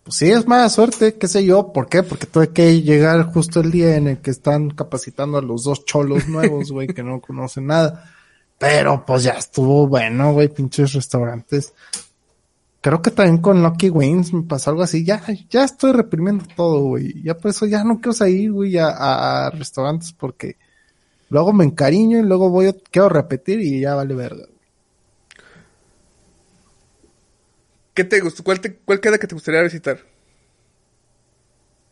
[0.05, 1.73] Pues sí, es mala suerte, qué sé yo.
[1.73, 2.05] ¿Por qué?
[2.05, 5.85] Porque tuve que llegar justo el día en el que están capacitando a los dos
[5.85, 8.09] cholos nuevos, güey, que no conocen nada.
[8.57, 11.75] Pero pues ya estuvo bueno, güey, pinches restaurantes.
[12.87, 15.05] Creo que también con Lucky Wings me pasó algo así.
[15.05, 15.20] Ya,
[15.51, 17.20] ya estoy reprimiendo todo, güey.
[17.20, 20.57] Ya por eso ya no quiero salir, güey, a, a- restaurantes porque
[21.29, 24.44] luego me encariño y luego voy a, quiero repetir y ya vale verga.
[27.92, 28.44] ¿Qué te gustó?
[28.44, 29.99] ¿Cuál, te- cuál queda que te gustaría visitar?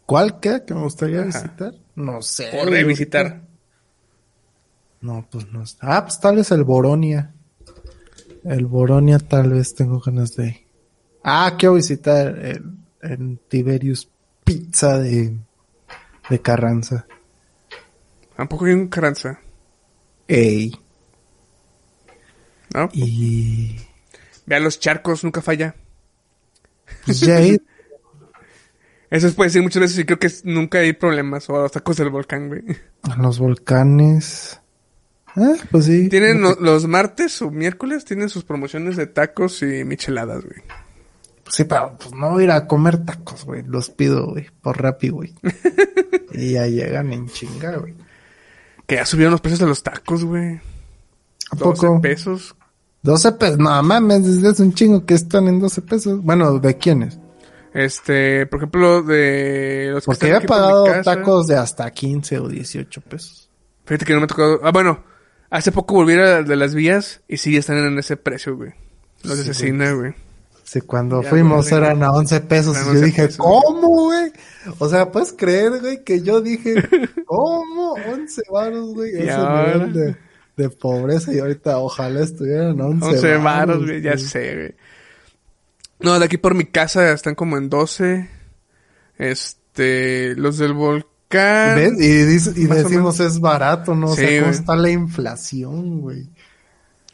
[0.06, 1.26] ¿Cuál queda que me gustaría Ajá.
[1.26, 1.74] visitar?
[1.96, 2.50] No sé.
[2.56, 3.42] O revisitar.
[5.00, 5.64] No, pues no.
[5.80, 7.34] Ah, pues tal vez el Boronia.
[8.44, 10.63] El Boronia tal vez tengo ganas de.
[11.24, 12.62] Ah, quiero visitar el,
[13.02, 14.08] el Tiberius
[14.44, 15.36] Pizza de,
[16.28, 17.06] de Carranza.
[18.36, 19.40] Tampoco hay un Carranza,
[20.28, 20.78] Ey.
[22.74, 22.88] ¿no?
[22.92, 23.76] Y
[24.46, 25.74] Ve a los charcos, nunca falla.
[27.06, 27.58] pues ya he ido.
[29.10, 31.48] Eso se puede decir muchas veces y creo que nunca hay problemas.
[31.48, 32.62] O a los tacos del volcán, güey.
[33.04, 34.60] a los volcanes.
[35.36, 36.08] Ah, pues sí.
[36.08, 40.58] Tienen lo- los martes o miércoles, tienen sus promociones de tacos y micheladas, güey.
[41.48, 43.62] Sí, pero pues no voy a ir a comer tacos, güey.
[43.66, 45.34] Los pido, güey, por Rappi, güey.
[46.32, 47.94] y ya llegan en chinga, güey.
[48.86, 50.60] Que ya subieron los precios de los tacos, güey.
[51.50, 52.00] ¿A 12 poco?
[52.00, 52.54] pesos.
[53.02, 53.58] 12 pesos.
[53.58, 56.22] No mames, desde hace un chingo que están en 12 pesos.
[56.22, 57.18] Bueno, ¿de quiénes?
[57.74, 62.38] Este, por ejemplo, de los que Porque yo he por pagado tacos de hasta 15
[62.38, 63.50] o 18 pesos.
[63.84, 64.60] Fíjate que no me ha tocado.
[64.62, 65.04] Ah, bueno,
[65.50, 68.72] hace poco volví a de las vías y sí están en ese precio, güey.
[69.22, 70.14] Los de Sí, cecina, güey.
[70.64, 71.82] Sí, cuando Ya, fuimos güey.
[71.82, 72.76] eran a 11 pesos.
[72.76, 73.36] Y yo 11 dije, pesos.
[73.38, 74.32] ¿cómo, güey?
[74.78, 76.02] O sea, ¿puedes creer, güey?
[76.02, 76.74] Que yo dije,
[77.26, 77.92] ¿cómo?
[77.92, 79.10] 11 varos, güey.
[79.14, 79.74] Ese ahora.
[79.74, 80.16] nivel de,
[80.56, 81.32] de pobreza.
[81.34, 84.74] Y ahorita ojalá estuvieran 11, 11 varos, varos, güey, ya sé, güey.
[86.00, 88.28] No, de aquí por mi casa están como en 12.
[89.18, 91.76] Este, los del volcán.
[91.76, 91.92] ¿Ves?
[92.00, 94.08] Y, o decimos es barato, ¿no?
[94.08, 94.58] O Sí, sea, ¿cómo güey.
[94.60, 96.28] está la inflación, güey?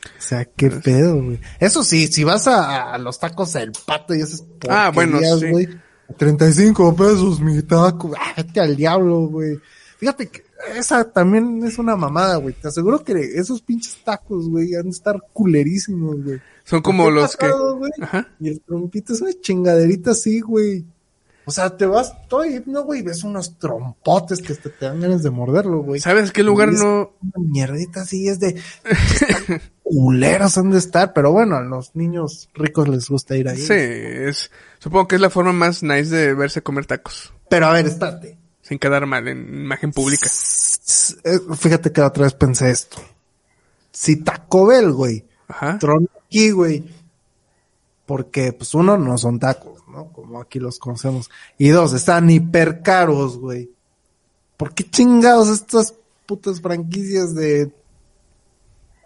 [0.05, 1.41] O sea, qué pedo, güey.
[1.59, 5.51] Eso sí, si vas a, a los tacos del pato y esas Ah, bueno, sí.
[5.51, 5.69] güey.
[6.17, 8.13] 35 pesos mi taco.
[8.19, 9.59] Ah, vete al diablo, güey.
[9.99, 10.43] Fíjate que
[10.77, 12.55] esa también es una mamada, güey.
[12.55, 16.41] Te aseguro que esos pinches tacos, güey, han de estar culerísimos, güey.
[16.65, 17.47] Son como los que.
[17.47, 18.29] pasado, güey, Ajá.
[18.41, 20.85] Y el trompito es una chingaderita así, güey.
[21.51, 25.25] O sea, te vas todo no, güey, ves unos trompotes que te, te dan ganas
[25.25, 25.99] de morderlo, güey.
[25.99, 27.11] ¿Sabes qué lugar Y no?
[27.21, 28.55] Una mierdita así es de...
[29.83, 33.57] culeros han de estar, pero bueno, a los niños ricos les gusta ir ahí.
[33.57, 37.33] Sí, es, supongo que es la forma más nice de verse comer tacos.
[37.49, 38.39] Pero a ver, espérate.
[38.63, 40.29] Sin quedar mal en imagen pública.
[41.25, 42.99] Eh, Fíjate que la otra vez pensé esto.
[43.91, 45.81] Si Taco Bell, güey, Ajá.
[45.81, 46.85] tronó aquí, güey,
[48.11, 50.13] porque, pues, uno, no son tacos, ¿no?
[50.13, 51.31] Como aquí los conocemos.
[51.59, 53.71] Y dos, están hiper caros, güey.
[54.57, 55.95] ¿Por qué chingados estas
[56.27, 57.73] putas franquicias de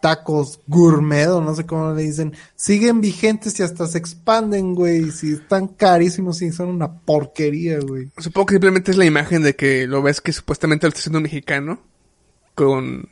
[0.01, 5.11] tacos gourmet o no sé cómo le dicen, siguen vigentes y hasta se expanden, güey?
[5.11, 8.11] Si están carísimos y son una porquería, güey.
[8.17, 11.19] Supongo que simplemente es la imagen de que lo ves que supuestamente lo está haciendo
[11.19, 11.79] un mexicano.
[12.55, 13.07] Con.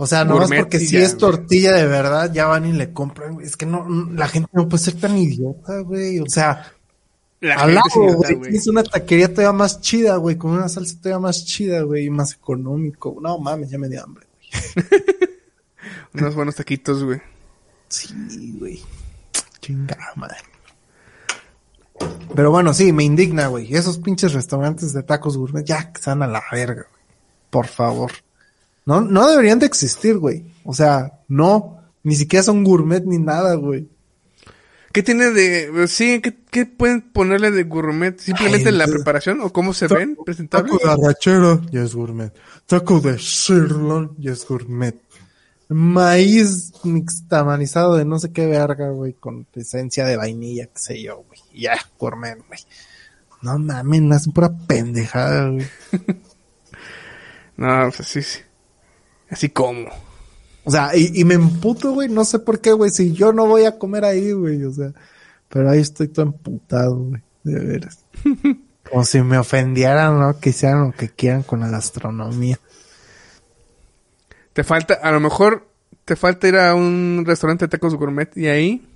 [0.00, 2.92] O sea, no es Gourmet porque si es tortilla de verdad, ya van y le
[2.92, 3.34] compran.
[3.34, 3.46] güey.
[3.46, 6.20] Es que no, la gente no puede ser tan idiota, güey.
[6.20, 6.72] O sea,
[7.40, 8.50] La al gente lado, sin nada, güey, güey.
[8.50, 12.10] tienes una taquería todavía más chida, güey, con una salsa todavía más chida, güey, y
[12.10, 13.16] más económico.
[13.20, 14.86] No mames, ya me dio hambre, güey.
[16.14, 17.20] Unos buenos taquitos, güey.
[17.88, 18.80] Sí, güey.
[19.60, 20.36] Chingada madre.
[22.36, 23.74] Pero bueno, sí, me indigna, güey.
[23.74, 27.02] Esos pinches restaurantes de tacos gourmet, ya que están a la verga, güey.
[27.50, 28.12] Por favor.
[28.88, 30.46] No, no deberían de existir, güey.
[30.64, 31.76] O sea, no.
[32.04, 33.86] Ni siquiera son gourmet ni nada, güey.
[34.94, 35.86] ¿Qué tiene de.
[35.88, 38.18] Sí, ¿qué, qué pueden ponerle de gourmet?
[38.18, 40.72] ¿Simplemente Ay, la preparación o cómo se ven presentables?
[40.72, 42.32] Taco de arrachera, ya es gourmet.
[42.64, 44.98] Taco de sirloin, ya es gourmet.
[45.68, 51.24] Maíz mixtamanizado de no sé qué verga, güey, con esencia de vainilla, qué sé yo,
[51.28, 51.40] güey.
[51.52, 52.60] Ya, gourmet, güey.
[53.42, 55.66] No mames, hacen pura pendejada, güey.
[57.58, 58.38] No, pues sí, sí.
[59.30, 59.88] Así como.
[60.64, 63.46] O sea, y, y me emputo, güey, no sé por qué, güey, si yo no
[63.46, 64.92] voy a comer ahí, güey, o sea.
[65.48, 68.00] Pero ahí estoy todo emputado, güey, de veras.
[68.90, 70.38] Como si me ofendieran, ¿no?
[70.38, 72.58] Que hicieran lo que quieran con la gastronomía.
[74.52, 75.68] Te falta, a lo mejor
[76.04, 78.88] te falta ir a un restaurante de tacos gourmet y ahí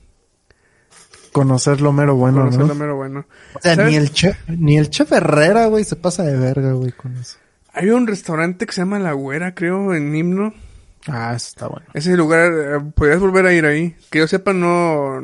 [1.33, 2.67] Conocer lo mero bueno, conocer ¿no?
[2.67, 3.27] lo mero bueno.
[3.55, 3.91] O sea, ¿Sabes?
[3.91, 7.39] ni el chef, ni el chef Herrera, güey, se pasa de verga, güey, con eso.
[7.73, 10.53] Hay un restaurante que se llama La Güera, creo, en Himno.
[11.09, 11.87] Ah, está bueno.
[11.95, 13.97] Ese lugar, eh, podrías volver a ir ahí.
[14.11, 15.21] Que yo sepa, no.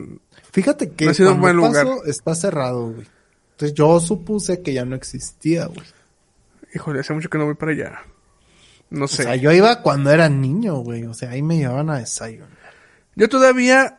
[0.52, 1.86] Fíjate que No ha sido un buen lugar.
[1.86, 3.06] paso, está cerrado, güey.
[3.52, 5.86] Entonces yo supuse que ya no existía, güey.
[6.74, 8.00] Híjole, hace mucho que no voy para allá.
[8.90, 9.24] No O sé.
[9.24, 11.04] sea, yo iba cuando era niño, güey.
[11.04, 12.48] O sea, ahí me llevaban a desayunar.
[13.14, 13.98] Yo todavía,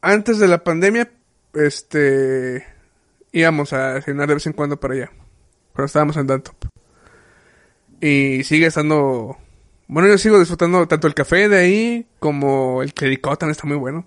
[0.00, 1.10] antes de la pandemia,
[1.54, 2.64] este,
[3.32, 5.10] íbamos a cenar de vez en cuando para allá.
[5.74, 6.54] Pero estábamos en Dantop.
[8.00, 9.36] Y sigue estando,
[9.88, 13.76] bueno, yo sigo disfrutando tanto el café de ahí como el clericot también está muy
[13.76, 14.04] bueno.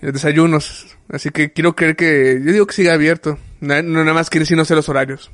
[0.00, 0.96] Los desayunos.
[1.08, 3.38] Así que quiero creer que, yo digo que sigue abierto.
[3.60, 5.30] Na- No, nada más quiere decir no sé los horarios.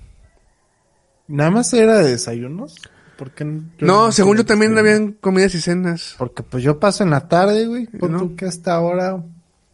[1.27, 2.77] Nada más era de desayunos.
[3.17, 3.45] Porque
[3.81, 6.15] No, según yo también habían comidas y cenas.
[6.17, 7.87] Porque pues yo paso en la tarde, güey.
[7.87, 8.19] Pon ¿No?
[8.19, 9.23] tú que hasta ahora,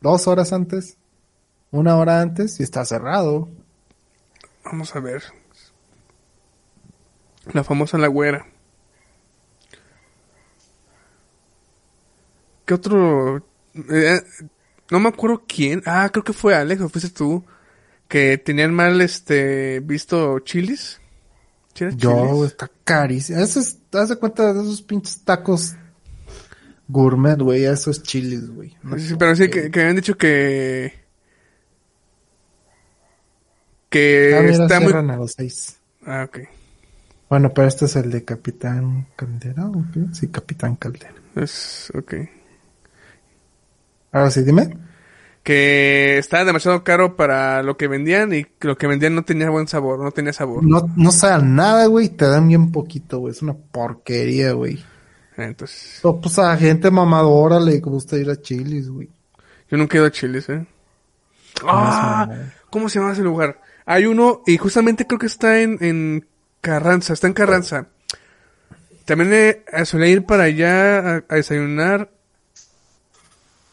[0.00, 0.96] dos horas antes,
[1.70, 3.48] una hora antes, y está cerrado.
[4.64, 5.22] Vamos a ver.
[7.52, 8.46] La famosa La Güera.
[12.64, 13.46] ¿Qué otro?
[13.90, 14.20] Eh,
[14.90, 15.82] no me acuerdo quién.
[15.86, 17.44] Ah, creo que fue Alex o fuiste tú.
[18.08, 21.00] Que tenían mal este visto chilis.
[21.74, 22.46] ¿Sí era Yo, chilis?
[22.52, 23.40] está carísimo.
[23.40, 25.74] Eso es, te das cuenta de esos pinches tacos
[26.88, 28.76] gourmet, güey, esos chiles, güey.
[28.82, 31.04] No Sí, pero sí que, que habían dicho que.
[33.90, 34.92] Que Ah, mira, está muy.
[34.92, 35.78] a los seis.
[36.04, 36.38] Ah, ok.
[37.28, 40.00] Bueno, pero este es el de Capitán Caldera, ¿o qué?
[40.12, 41.14] Sí, Capitán Caldera.
[41.34, 42.14] Es, ok.
[44.12, 44.76] Ahora sí, dime.
[45.42, 49.68] que estaba demasiado caro para lo que vendían y lo que vendían no tenía buen
[49.68, 50.64] sabor, no tenía sabor.
[50.64, 53.32] No, no saben nada, güey, te dan bien poquito, güey.
[53.32, 54.82] Es una porquería, güey.
[55.36, 59.08] Entonces, Pero, pues a gente mamadora le gusta ir a chilis, güey.
[59.70, 60.64] yo nunca he ido a Chiles, ¿eh?
[61.64, 62.28] Ah.
[62.70, 63.60] ¿cómo se llama ese lugar?
[63.84, 66.26] Hay uno y justamente creo que está en, en
[66.66, 67.86] Carranza, está en Carranza.
[69.04, 72.10] También eh, solía ir para allá a, a desayunar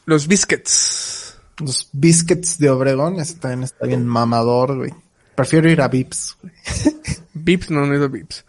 [0.06, 1.40] los biscuits.
[1.58, 4.94] Los biscuits de Obregón, ese también está bien mamador, güey.
[5.34, 6.54] Prefiero ir a Vips, güey.
[7.34, 8.46] Vips, no, no he ido a Vips.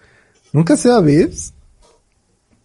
[0.52, 1.54] ¿Nunca has ido a Vips?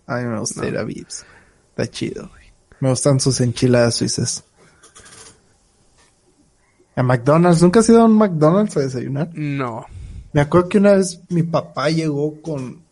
[0.06, 1.26] A mí me gusta ir a Vips.
[1.70, 2.44] Está chido, güey.
[2.82, 4.44] Me gustan sus enchiladas suizas.
[6.98, 9.30] A McDonald's, ¿nunca has ido a un McDonald's a desayunar?
[9.34, 9.86] No.
[10.34, 12.88] Me acuerdo que una vez mi papá llegó con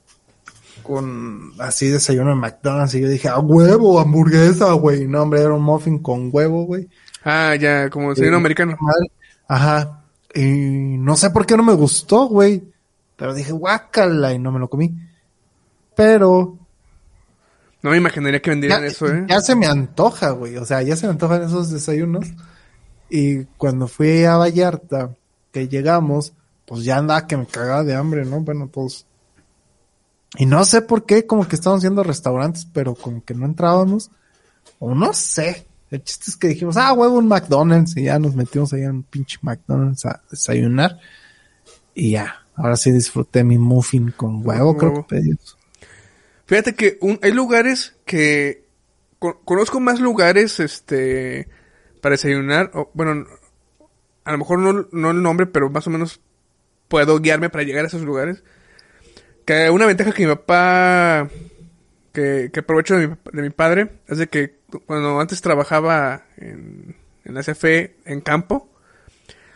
[0.84, 5.06] con así desayuno en McDonald's y yo dije, a huevo, hamburguesa, güey.
[5.06, 6.88] No, hombre, era un muffin con huevo, güey.
[7.26, 8.40] Ah, ya, como desayuno Sí.
[8.40, 8.78] americano.
[9.50, 10.04] Ajá.
[10.34, 10.46] Y
[10.98, 12.64] no sé por qué no me gustó, güey.
[13.18, 14.94] Pero dije, guácala, y no me lo comí.
[15.96, 16.58] Pero
[17.84, 19.26] No me imaginaría que vendieran ya, eso, ¿eh?
[19.28, 20.56] ya se me antoja, güey.
[20.58, 22.28] O sea, ya se me antojan esos desayunos.
[23.10, 25.16] Y cuando fui a Vallarta,
[25.52, 26.34] que llegamos,
[26.68, 28.42] pues ya andaba que me cagaba de hambre, ¿no?
[28.42, 29.06] Bueno, pues.
[30.38, 33.46] Y no sé por qué, como que estábamos yendo a restaurantes, pero como que no
[33.46, 34.12] entrábamos.
[34.78, 35.66] O no sé.
[35.90, 37.96] El chiste es que dijimos, ah, huevo, un McDonald's.
[37.98, 41.00] Y ya nos metimos ahí en un pinche McDonald's a desayunar.
[41.96, 45.56] Y ya, ahora sí disfruté mi muffin con huevo, creo que pedí eso.
[46.46, 48.66] Fíjate que un- hay lugares que
[49.20, 51.48] co- conozco más lugares este
[52.02, 53.26] para desayunar, o, bueno,
[54.26, 56.20] a lo mejor no, no el nombre, pero más o menos
[56.88, 58.44] puedo guiarme para llegar a esos lugares.
[59.46, 61.30] Que una ventaja que mi papá
[62.14, 66.96] que, que aprovecho de mi, de mi padre es de que cuando antes trabajaba en,
[67.24, 68.70] en la CFE en campo,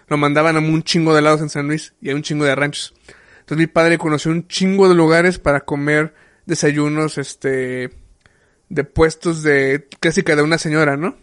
[0.08, 2.56] lo mandaban a un chingo de helados en San Luis y a un chingo de
[2.56, 2.94] ranchos.
[3.40, 6.14] Entonces mi padre conoció un chingo de lugares para comer
[6.46, 7.92] desayunos, este,
[8.70, 11.16] de puestos de clásica de una señora, ¿no?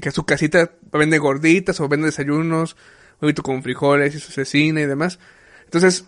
[0.00, 2.76] Que su casita vende gorditas o vende desayunos,
[3.20, 5.18] huevito con frijoles y su cecina y demás.
[5.64, 6.04] Entonces,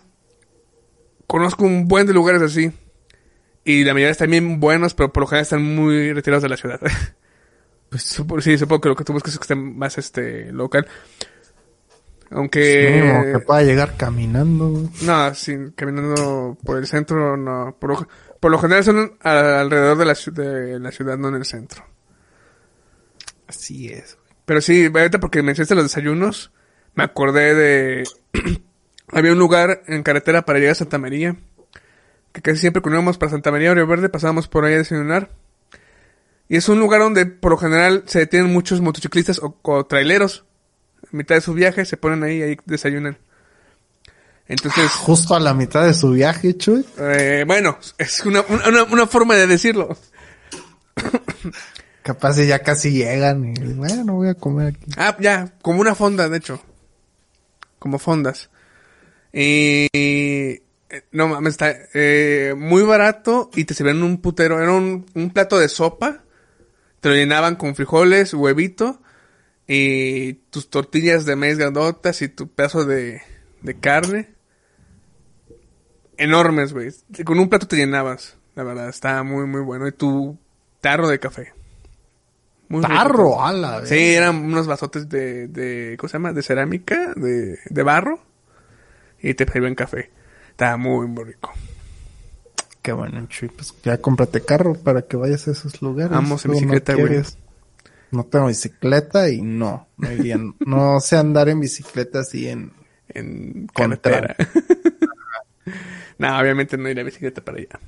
[1.27, 2.71] conozco un buen de lugares así.
[3.65, 6.57] Y la mayoría están bien buenos, pero por lo general están muy retirados de la
[6.57, 6.81] ciudad.
[7.89, 10.85] pues supo- sí, supongo que lo que tú buscas es que esté más este local.
[12.29, 17.77] Aunque Mínimo que pueda llegar caminando, no, sin caminando por el centro, no.
[17.79, 18.07] Por lo,
[18.39, 21.85] por lo general son a- alrededor de la, de la ciudad, no en el centro.
[23.47, 24.35] Así es, güey.
[24.45, 26.51] Pero sí, ahorita porque mencionaste los desayunos,
[26.95, 28.03] me acordé de...
[29.11, 31.35] Había un lugar en carretera para llegar a Santa María,
[32.31, 35.29] que casi siempre cuando íbamos para Santa María Río Verde pasábamos por ahí a desayunar.
[36.49, 40.45] Y es un lugar donde por lo general se detienen muchos motociclistas o, o traileros.
[41.03, 43.17] A mitad de su viaje se ponen ahí y ahí desayunan.
[44.47, 44.91] Entonces...
[44.91, 46.85] Justo a la mitad de su viaje, Chuy.
[46.97, 49.95] Eh, bueno, es una, una, una forma de decirlo.
[52.03, 54.91] Capaz ya casi llegan y bueno, voy a comer aquí.
[54.97, 56.61] Ah, ya, como una fonda, de hecho.
[57.83, 58.49] Como fondas.
[59.33, 59.87] Y...
[59.93, 60.61] eh,
[61.11, 64.61] No mames, está eh, muy barato y te servían un putero.
[64.61, 66.23] Era un, plato de sopa.
[67.01, 69.01] Te lo llenaban con frijoles, huevito
[69.67, 73.21] y tus tortillas de maíz grandotas y tu pedazo de,
[73.61, 74.29] de carne.
[76.15, 76.93] Enormes, güey.
[77.25, 78.37] Con un plato te llenabas.
[78.55, 79.89] La verdad, estaba muy, muy bueno.
[79.89, 80.37] Y tu
[80.79, 81.51] tarro de café.
[82.73, 82.81] Muy.
[82.81, 83.85] Tarro, ala.
[83.85, 86.33] Sí, eran unos vasotes de, de ¿cómo se llama?
[86.33, 88.19] De cerámica, de, de barro.
[89.21, 90.09] Y te servían café.
[90.49, 91.53] Estaba muy, muy rico.
[92.81, 93.49] Qué bueno, Chuy.
[93.49, 96.13] Pues ya cómprate carro para que vayas a esos lugares.
[96.13, 97.21] Vamos en bicicleta, güey.
[98.09, 100.39] No tengo bicicleta y no, no iría.
[100.65, 102.73] no sé andar en bicicleta así en...
[103.07, 104.35] En carretera.
[106.17, 107.79] no, obviamente no iré a bicicleta para allá.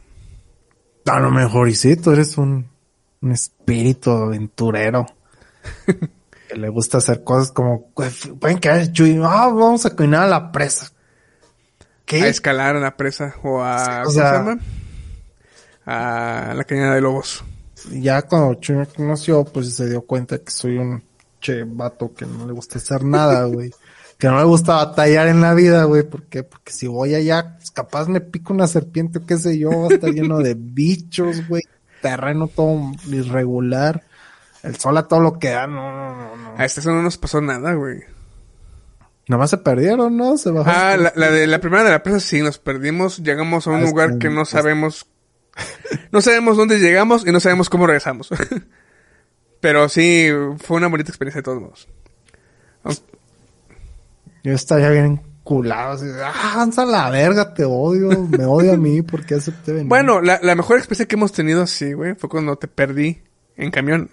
[1.07, 2.67] A lo mejor y sí, tú eres un,
[3.21, 5.05] un espíritu aventurero.
[6.49, 7.89] que le gusta hacer cosas como...
[8.39, 9.19] Pueden caer, Chuy.
[9.23, 10.91] Ah, vamos a caminar a la presa.
[12.05, 12.21] ¿Qué?
[12.21, 14.01] A escalar a la presa o a...
[14.01, 14.59] O ¿Cómo sea- se llama?
[15.85, 17.43] A la cañada de lobos.
[17.91, 21.03] ya cuando Chuy me conoció, pues se dio cuenta que soy un
[21.39, 23.71] che vato que no le gusta hacer nada, güey.
[24.17, 26.01] que no le gusta batallar en la vida, güey.
[26.03, 26.43] ¿Por qué?
[26.43, 29.87] Porque si voy allá, pues capaz me pico una serpiente o qué sé yo, va
[29.89, 31.61] a estar lleno de bichos, güey.
[32.01, 34.03] Terreno todo irregular.
[34.63, 36.53] El sol a todo lo que da, no, no, no, no.
[36.57, 38.03] A este no nos pasó nada, güey.
[39.27, 40.37] Nomás se perdieron, ¿no?
[40.37, 40.81] Se bajaron.
[40.81, 43.19] Ah, la, la de la primera de la presa sí, nos perdimos.
[43.19, 45.07] Llegamos a un Ah, lugar que no sabemos...
[46.11, 48.29] No sabemos dónde llegamos y no sabemos cómo regresamos.
[49.61, 50.29] Pero sí,
[50.59, 51.87] fue una bonita experiencia de todos modos.
[54.43, 59.35] Yo estaría bien culado, así, ah, la verga, te odio, me odio a mí porque
[59.35, 59.87] acepté venir.
[59.87, 63.21] Bueno, la, la mejor experiencia que hemos tenido así, güey, fue cuando te perdí
[63.55, 64.09] en camión.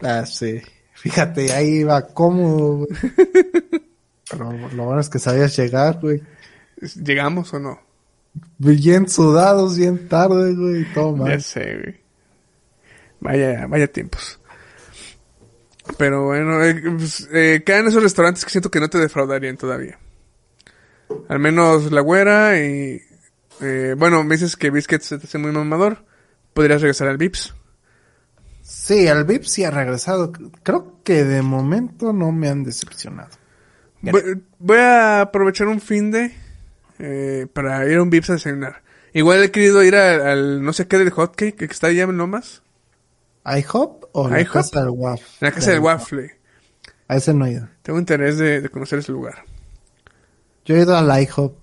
[0.00, 0.62] Ah, sí.
[0.94, 2.88] Fíjate, ahí iba cómodo, güey.
[4.30, 6.22] Pero lo bueno es que sabías llegar, güey.
[7.04, 7.80] ¿Llegamos o no?
[8.58, 11.42] Bien sudados, bien tarde, güey, y todo Ya mal.
[11.42, 12.00] sé, güey.
[13.20, 14.38] Vaya, vaya tiempos.
[15.98, 19.98] Pero bueno, eh, pues, eh, quedan esos restaurantes que siento que no te defraudarían todavía.
[21.28, 23.00] Al menos La Güera y...
[23.60, 26.04] eh, bueno, me dices que Biscuits se te hace muy mamador.
[26.54, 27.54] Podrías regresar al Vips.
[28.62, 30.32] Sí, el VIP sí ha regresado.
[30.62, 33.30] Creo que de momento no me han decepcionado.
[34.02, 36.34] Voy, voy a aprovechar un fin de...
[36.98, 38.82] eh, para ir a un Vips a desayunar.
[39.12, 42.18] Igual he querido ir al, al no sé qué del hotcake que está allá en
[42.18, 42.62] Lomas.
[43.44, 44.52] ¿IHOP o la IHOP?
[44.52, 45.26] casa del waffle?
[45.40, 46.38] La casa del waffle.
[47.08, 47.68] A ese no he ido.
[47.82, 49.44] Tengo interés de, de conocer ese lugar.
[50.66, 51.56] Yo he ido al IHOP.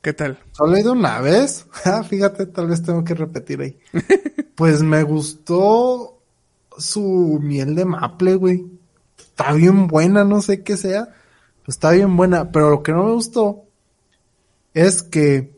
[0.00, 0.38] ¿Qué tal?
[0.52, 1.66] Solo he ido una vez.
[1.84, 3.78] Ah, fíjate, tal vez tengo que repetir ahí.
[4.54, 6.22] pues me gustó
[6.78, 8.64] su miel de maple, güey.
[9.18, 11.06] Está bien buena, no sé qué sea.
[11.06, 13.64] pero Está bien buena, pero lo que no me gustó
[14.72, 15.52] es que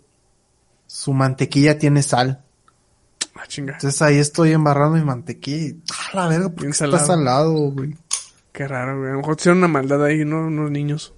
[0.86, 2.42] su mantequilla tiene sal.
[3.34, 3.74] Ah, chinga.
[3.74, 7.07] Entonces ahí estoy embarrando mi mantequilla y, ah, la verga, ¿por qué está salado.
[7.07, 7.94] salado, güey?
[8.53, 9.11] Qué raro, güey.
[9.11, 10.47] A lo mejor hicieron una maldad ahí, ¿no?
[10.47, 11.12] Unos niños.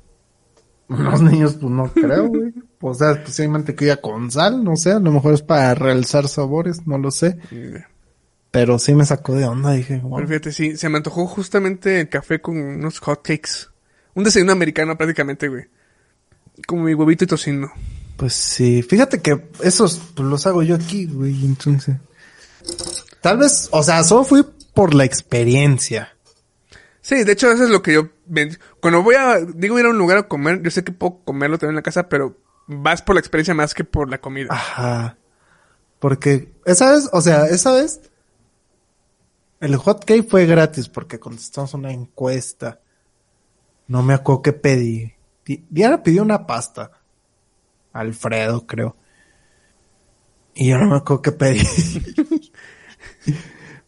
[0.99, 2.55] Los niños, pues no creo, güey.
[2.81, 5.75] O sea, pues si hay mantequilla con sal, no sé, a lo mejor es para
[5.75, 7.39] realzar sabores, no lo sé.
[8.51, 10.17] Pero sí me sacó de onda, dije, wow.
[10.17, 13.69] Pero fíjate, sí, se me antojó justamente el café con unos hotcakes.
[14.15, 15.65] Un desayuno americano prácticamente, güey.
[16.67, 17.71] Como mi huevito y tocino.
[18.17, 21.97] Pues sí, fíjate que esos pues, los hago yo aquí, güey, entonces.
[23.21, 26.17] Tal vez, o sea, solo fui por la experiencia.
[27.09, 28.11] Sí, de hecho, eso es lo que yo...
[28.83, 29.39] Cuando voy a...
[29.41, 31.83] Digo ir a un lugar a comer, yo sé que puedo comerlo también en la
[31.83, 32.37] casa, pero
[32.67, 34.49] vas por la experiencia más que por la comida.
[34.51, 35.17] Ajá.
[36.01, 38.03] Porque esa vez, o sea, esa vez
[39.61, 42.83] el hot cake fue gratis porque contestamos una encuesta.
[43.87, 45.15] No me acuerdo qué pedí.
[45.47, 46.91] Di- Diana pidió una pasta.
[47.95, 48.97] Alfredo, creo.
[50.53, 51.63] Y yo no me acuerdo qué pedí.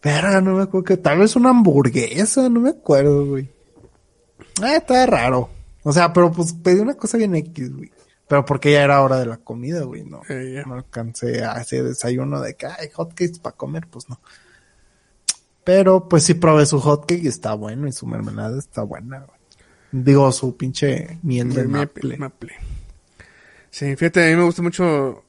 [0.01, 3.51] Pero no me acuerdo que tal vez una hamburguesa, no me acuerdo, güey.
[4.63, 5.51] Ah, está raro.
[5.83, 7.91] O sea, pero pues pedí una cosa bien X, güey.
[8.29, 10.23] Pero porque ya era hora de la comida, güey, no.
[10.29, 10.63] Eh.
[10.67, 14.21] No alcancé a ese desayuno de que hay hotcakes para comer, pues no.
[15.65, 19.41] Pero pues sí probé su hotcake y está bueno y su mermelada está buena, güey.
[19.93, 22.17] Digo, su pinche miel de maple.
[22.17, 22.55] maple.
[23.71, 25.25] Sí, fíjate, a mí me gusta mucho...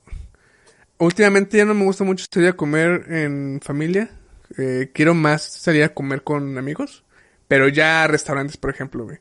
[0.99, 4.11] Últimamente ya no me gusta mucho a comer en familia.
[4.57, 7.03] Eh, quiero más salir a comer con amigos.
[7.47, 9.17] Pero ya a restaurantes, por ejemplo, güey.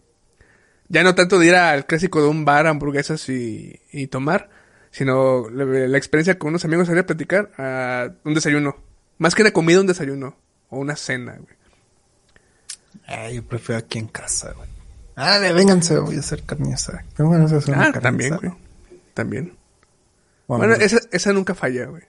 [0.89, 4.51] Ya no tanto de ir al clásico de un bar, hamburguesas y, y tomar.
[4.93, 8.77] Sino la, la experiencia con unos amigos salir a platicar a un desayuno.
[9.19, 10.37] Más que una comida, un desayuno.
[10.69, 11.57] O una cena, güey.
[13.07, 14.69] Ay, yo prefiero aquí en casa, güey.
[15.17, 17.05] Ah, vénganse, voy a hacer carne asada.
[17.13, 18.49] Hacer una Ah, carne también, asada.
[18.49, 19.01] güey.
[19.15, 19.57] También.
[20.47, 22.03] Bueno, Bueno, esa, esa nunca falla, güey.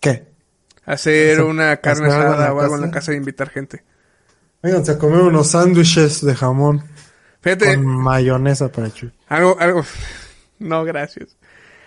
[0.00, 0.27] ¿Qué?
[0.88, 3.12] Hacer una carne asada o algo en la casa.
[3.12, 3.84] y invitar gente.
[4.62, 6.82] Vénganse a comer unos sándwiches de jamón
[7.42, 9.12] Fíjate, con mayonesa para Chuy.
[9.28, 9.84] algo, algo,
[10.58, 11.36] no, gracias.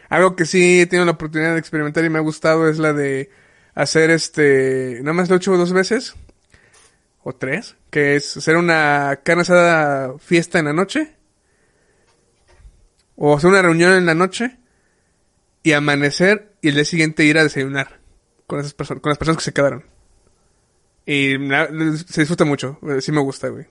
[0.07, 2.93] Algo que sí he tenido la oportunidad de experimentar y me ha gustado es la
[2.93, 3.31] de
[3.73, 6.13] hacer este, nada más lo he hecho dos veces,
[7.23, 11.15] o tres, que es hacer una carne asada fiesta en la noche,
[13.15, 14.59] o hacer una reunión en la noche,
[15.63, 18.00] y amanecer y el día siguiente ir a desayunar
[18.51, 19.85] con esas personas, con las personas que se quedaron.
[21.05, 21.35] Y
[22.05, 23.65] se disfruta mucho, eh, sí me gusta, güey.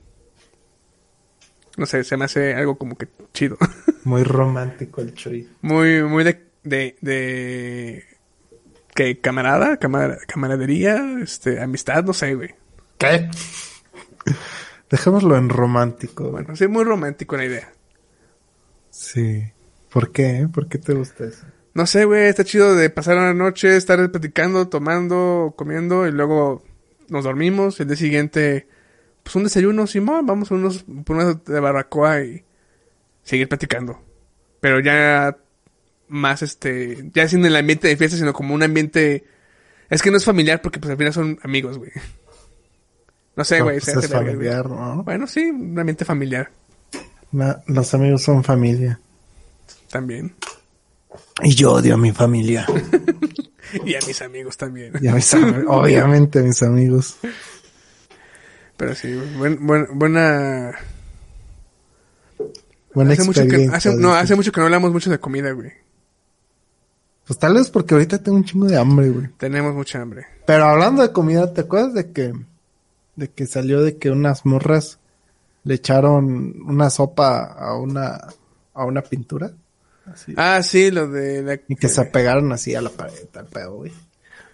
[1.77, 3.59] No sé, se me hace algo como que chido.
[4.05, 5.47] Muy romántico el Chuy.
[5.61, 8.05] muy, muy de, de, de,
[8.95, 12.55] que camarada, camar- camaradería, este, amistad, no sé, güey.
[12.97, 13.29] ¿Qué?
[14.89, 16.23] Dejémoslo en romántico.
[16.31, 16.45] güey.
[16.45, 17.71] Bueno, sí, muy romántico la idea.
[18.89, 19.45] Sí.
[19.93, 20.49] ¿Por qué?
[20.51, 21.45] ¿Por qué te gusta eso?
[21.75, 26.65] No sé, güey, está chido de pasar una noche, estar platicando, tomando, comiendo y luego
[27.09, 27.79] nos dormimos.
[27.81, 28.69] El día siguiente,
[29.23, 32.45] pues un desayuno, Simón, vamos a unos, por unos de barbacoa y
[33.23, 34.01] seguir platicando.
[34.61, 35.37] Pero ya
[36.09, 39.25] más, este, ya sin el ambiente de fiesta, sino como un ambiente...
[39.89, 41.91] Es que no es familiar porque pues al final son amigos, güey.
[43.37, 43.77] No sé, güey.
[43.77, 45.03] pues, se hace es familiar, ¿no?
[45.03, 46.51] Bueno, sí, un ambiente familiar
[47.67, 49.01] los amigos son familia.
[49.91, 50.35] también.
[51.43, 52.67] Y yo odio a mi familia.
[53.85, 54.95] Y a mis amigos también.
[55.01, 57.19] Y a mis am- obviamente a mis amigos.
[58.77, 60.73] Pero sí, buen- buen- buena...
[62.95, 63.77] Buena Hace mucho, que, experiencia.
[63.77, 65.71] hace, no, hace mucho que no hablamos mucho de comida, güey.
[67.27, 69.29] Pues tal vez porque ahorita tengo un chingo de hambre, güey.
[69.39, 70.27] Tenemos mucha hambre.
[70.47, 72.33] Pero hablando de comida, ¿te acuerdas de que
[73.15, 74.99] de que salió de que unas morras
[75.63, 78.19] le echaron una sopa a una
[78.75, 79.53] a una pintura?
[80.13, 80.35] Así.
[80.37, 81.61] Ah, sí, lo de la...
[81.69, 83.93] y que se pegaron así a la pared, al pedo, güey.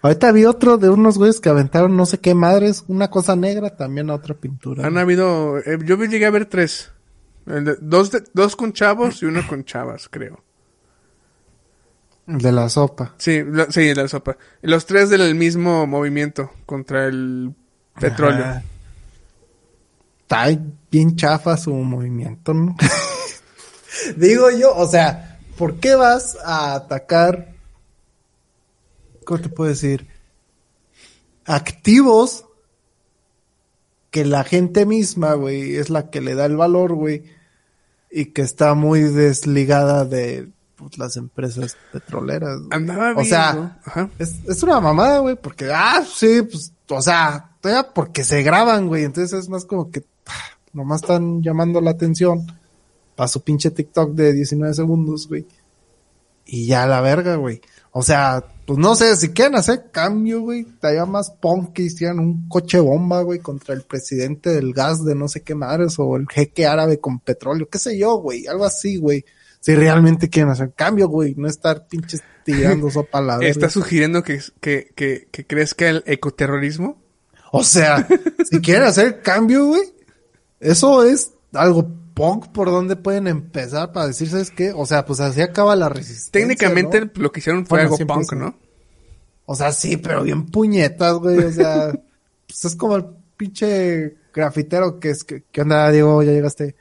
[0.01, 3.75] Ahorita vi otro de unos güeyes que aventaron no sé qué madres, una cosa negra
[3.75, 4.85] también a otra pintura.
[4.85, 5.57] Han habido...
[5.59, 6.91] eh, yo llegué a ver tres.
[7.47, 10.43] El de- dos, de- dos con chavos y uno con chavas, creo.
[12.27, 13.15] El de la sopa.
[13.17, 14.37] Sí, lo- sí, la sopa.
[14.61, 17.53] Los tres del mismo movimiento contra el
[17.99, 18.43] petróleo.
[18.45, 18.63] Ajá.
[20.21, 20.59] Está
[20.91, 22.75] bien chafa su movimiento, ¿no?
[24.17, 25.26] Digo yo, o sea,
[25.57, 27.53] ¿por qué vas a atacar?
[29.25, 30.07] ¿Cómo te puedo decir?
[31.45, 32.45] Activos
[34.11, 37.23] que la gente misma, güey, es la que le da el valor, güey.
[38.09, 42.61] y que está muy desligada de pues, las empresas petroleras.
[42.71, 43.75] Andaba O bien, sea, ¿no?
[43.83, 44.09] Ajá.
[44.17, 47.51] Es, es una mamada, güey, porque, ah, sí, pues, o sea,
[47.93, 52.47] porque se graban, güey, entonces es más como que ah, nomás están llamando la atención
[53.17, 55.47] para su pinche TikTok de 19 segundos, güey.
[56.45, 57.59] Y ya la verga, güey.
[57.91, 62.19] O sea, pues no sé, si quieren hacer cambio, güey, estaría más punk que hicieran
[62.19, 66.15] un coche bomba, güey, contra el presidente del gas de no sé qué madres, o
[66.15, 69.25] el jeque árabe con petróleo, qué sé yo, güey, algo así, güey.
[69.61, 73.49] Si realmente quieren hacer cambio, güey, no estar pinches tirando sopa a la verga.
[73.49, 77.01] ¿Estás sugiriendo que, que, que, que crezca el ecoterrorismo?
[77.51, 78.07] O sea,
[78.47, 79.81] si quieren hacer cambio, güey,
[80.59, 84.73] eso es algo punk por donde pueden empezar para decir, ¿sabes qué?
[84.75, 86.31] O sea, pues así acaba la resistencia.
[86.31, 87.11] Técnicamente ¿no?
[87.13, 88.33] lo que hicieron fue Bueno, algo punk.
[88.33, 88.55] ¿no?
[89.45, 91.37] O sea, sí, pero bien puñetas, güey.
[91.37, 91.91] O sea,
[92.47, 93.05] pues es como el
[93.37, 96.23] pinche grafitero que es que, ¿qué onda, Diego?
[96.23, 96.75] Ya llegaste.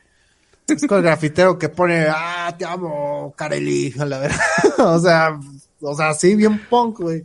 [0.66, 4.41] Es como el grafitero que pone, ah, te amo, Kareli, a la verdad.
[4.78, 5.39] o sea,
[5.80, 7.24] o sea, sí, bien punk, güey.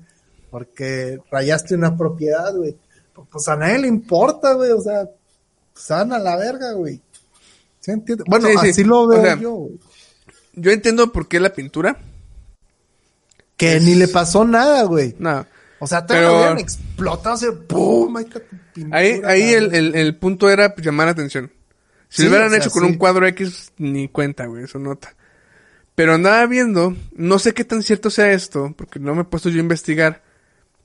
[0.49, 2.77] Porque rayaste una propiedad, güey.
[3.31, 4.71] Pues a nadie le importa, güey.
[4.71, 5.09] O sea,
[5.73, 7.01] pues a la verga, güey.
[7.81, 8.25] ¿Sí entiendes?
[8.29, 8.69] Bueno, Sí, sí.
[8.69, 9.79] así lo O veo sea, yo, güey.
[10.53, 11.99] Yo entiendo por qué la pintura.
[13.57, 15.15] Que es- ni le pasó nada, güey.
[15.19, 15.45] No.
[15.79, 18.15] O sea, te Pero- lo hubieran explotado, así, ¡pum!
[18.17, 18.25] Ahí
[18.73, 21.51] pintura, Ahí, ahí el, el, el punto era pues, llamar la atención.
[22.07, 25.15] Si lo hubieran o sea, hecho con un cuadro X, ni cuenta, güey, eso nota.
[25.95, 29.49] Pero andaba viendo, no sé qué tan cierto sea esto, porque no me he puesto
[29.49, 30.21] yo a investigar,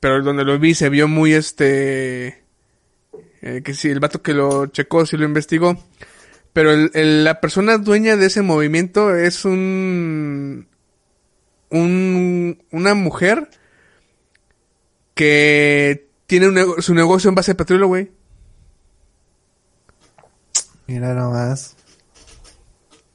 [0.00, 2.44] pero donde lo vi se vio muy este...
[3.42, 5.76] eh, que sí, el vato que lo checó, sí lo investigó.
[6.56, 10.66] Pero el, el- la persona dueña de ese movimiento es un...
[11.68, 13.50] un una mujer
[15.12, 18.10] que tiene un su negocio en base de petróleo, güey.
[20.86, 21.76] Mira nomás.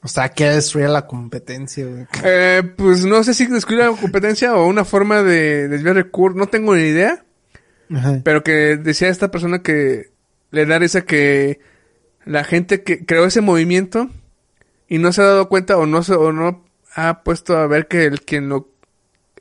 [0.04, 2.06] O sea, que destruir la competencia, güey.
[2.24, 6.46] Eh, pues no sé si descubrir la competencia o una forma de desviar recursos, no
[6.46, 7.24] tengo ni idea,
[7.92, 8.20] Ajá.
[8.22, 10.10] pero que decía esta persona que
[10.52, 11.60] le da risa que
[12.24, 14.08] la gente que creó ese movimiento
[14.88, 16.64] y no se ha dado cuenta o no se, o no
[16.94, 18.68] ha puesto a ver que el quien lo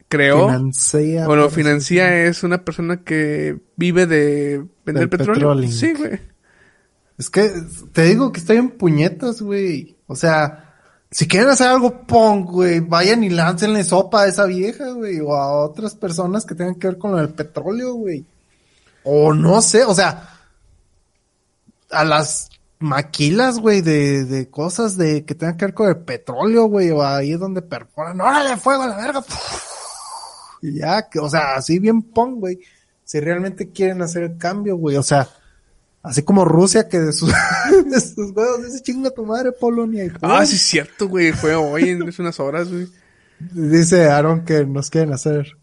[0.07, 5.67] creó Financia o lo financia es una persona que vive de vender Del petróleo.
[5.69, 6.19] Sí, güey.
[7.17, 7.51] Es que
[7.93, 9.95] te digo que estoy en puñetas, güey.
[10.07, 10.75] O sea,
[11.11, 15.35] si quieren hacer algo punk, güey, vayan y láncenle sopa a esa vieja, güey, o
[15.35, 18.25] a otras personas que tengan que ver con lo del petróleo, güey.
[19.03, 20.29] O no sé, o sea,
[21.89, 22.49] a las
[22.81, 27.03] maquilas, güey, de, de cosas de que tengan que ver con el petróleo, güey, o
[27.03, 29.23] ahí es donde perforan, órale, fuego a la verga.
[30.61, 32.59] Y ya, que, o sea, así bien punk, güey.
[33.03, 35.27] Si realmente quieren hacer el cambio, güey, o sea,
[36.03, 37.31] Así como Rusia que de sus,
[37.85, 40.05] de sus huevos dice chinga tu madre Polonia.
[40.05, 40.11] Y.
[40.21, 41.31] Ah, sí, es cierto, güey.
[41.31, 42.87] Fue hoy en unas horas, güey.
[43.39, 45.57] Dice Aaron que nos quieren hacer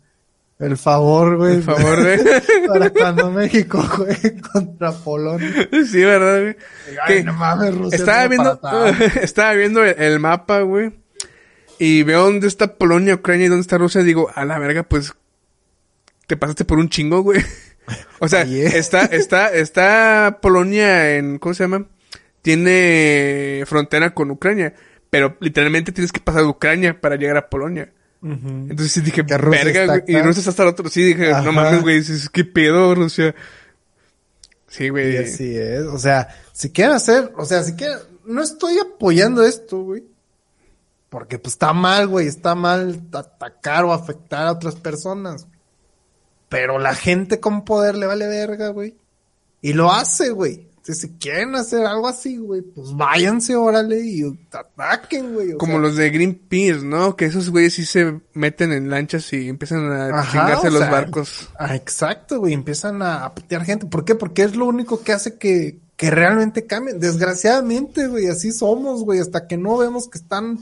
[0.58, 1.56] el favor, güey.
[1.56, 2.42] El favor de...
[2.66, 5.68] Para cuando México juegue contra Polonia.
[5.90, 6.56] sí, ¿verdad, güey?
[7.04, 7.98] Ay, no mames, Rusia.
[7.98, 8.60] estaba no viendo,
[9.22, 10.92] estaba el, el mapa, güey.
[11.78, 14.02] Y veo dónde está Polonia, Ucrania y dónde está Rusia.
[14.02, 15.14] Digo, a la verga, pues,
[16.26, 17.40] te pasaste por un chingo, güey.
[18.18, 21.86] O sea, está, está, está Polonia en, ¿cómo se llama?
[22.42, 24.74] Tiene frontera con Ucrania.
[25.08, 27.92] Pero literalmente tienes que pasar Ucrania para llegar a Polonia.
[28.22, 30.02] Entonces sí dije, Que verga, güey.
[30.06, 30.20] Y.
[30.20, 30.88] Rusia está hasta el otro.
[30.88, 31.42] Sí, dije, Ajá.
[31.42, 31.98] no mames, güey.
[31.98, 33.34] dices, ¿Qué pedo, Rusia?
[34.66, 35.14] Sí, güey.
[35.14, 35.82] Y así es.
[35.82, 40.04] O sea, si quieren hacer, o sea, si quieren, no estoy apoyando esto, güey.
[41.08, 42.26] Porque pues está mal, güey.
[42.26, 45.46] Está mal atacar o afectar a otras personas.
[46.48, 48.96] Pero la gente con poder le vale verga, güey.
[49.62, 50.67] Y lo hace, güey.
[50.88, 55.52] Entonces, si quieren hacer algo así, güey, pues váyanse, órale, y ataquen, güey.
[55.58, 57.14] Como sea, los de Greenpeace, ¿no?
[57.14, 60.90] Que esos güeyes sí se meten en lanchas y empiezan a Ajá, chingarse los sea,
[60.90, 61.50] barcos.
[61.58, 62.54] Ah, exacto, güey.
[62.54, 63.84] Empiezan a, a putear gente.
[63.84, 64.14] ¿Por qué?
[64.14, 66.98] Porque es lo único que hace que, que realmente cambien.
[66.98, 69.20] Desgraciadamente, güey, así somos, güey.
[69.20, 70.60] Hasta que no vemos que están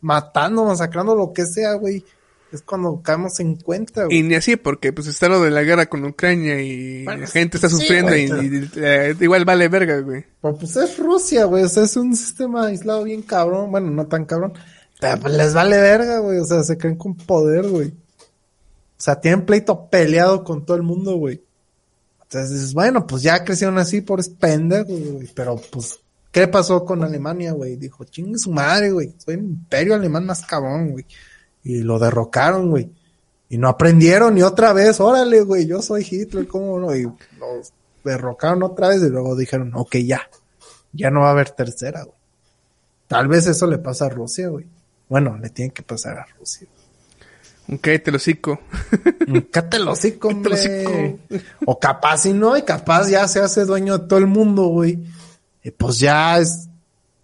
[0.00, 2.04] matando, masacrando, lo que sea, güey.
[2.52, 4.22] Es cuando caemos en cuenta, Y güey.
[4.22, 7.56] ni así, porque pues está lo de la guerra con Ucrania y Bueno, la gente
[7.56, 10.24] está sí, sufriendo güey, y, y, eh, igual vale verga, güey.
[10.40, 11.64] Pero pues es Rusia, güey.
[11.64, 13.70] O sea, es un sistema aislado bien cabrón.
[13.70, 14.52] Bueno, no tan cabrón.
[15.00, 16.38] Pero pues les vale verga, güey.
[16.38, 17.88] O sea, se creen con poder, güey.
[17.88, 21.42] O sea, tienen pleito peleado con todo el mundo, güey.
[22.22, 25.28] Entonces dices, bueno, pues ya crecieron así por pendejos, güey.
[25.34, 25.98] Pero pues,
[26.30, 27.76] ¿qué pasó con Alemania, güey?
[27.76, 29.14] Dijo, chingue su madre, güey.
[29.18, 31.06] Soy el imperio alemán más cabrón, güey.
[31.62, 32.90] Y lo derrocaron, güey.
[33.48, 36.96] Y no aprendieron y otra vez, órale, güey, yo soy Hitler, ¿cómo no?
[36.96, 40.22] Y los derrocaron otra vez y luego dijeron, ok, ya,
[40.92, 42.16] ya no va a haber tercera, güey.
[43.06, 44.64] Tal vez eso le pasa a Rusia, güey.
[45.08, 46.66] Bueno, le tiene que pasar a Rusia.
[47.68, 48.58] Un cállate el hocico.
[49.50, 49.76] Cállate
[50.22, 50.54] hombre.
[50.54, 51.18] Hocico.
[51.66, 54.98] O capaz si no, y capaz ya se hace dueño de todo el mundo, güey.
[55.62, 56.68] Y pues ya es,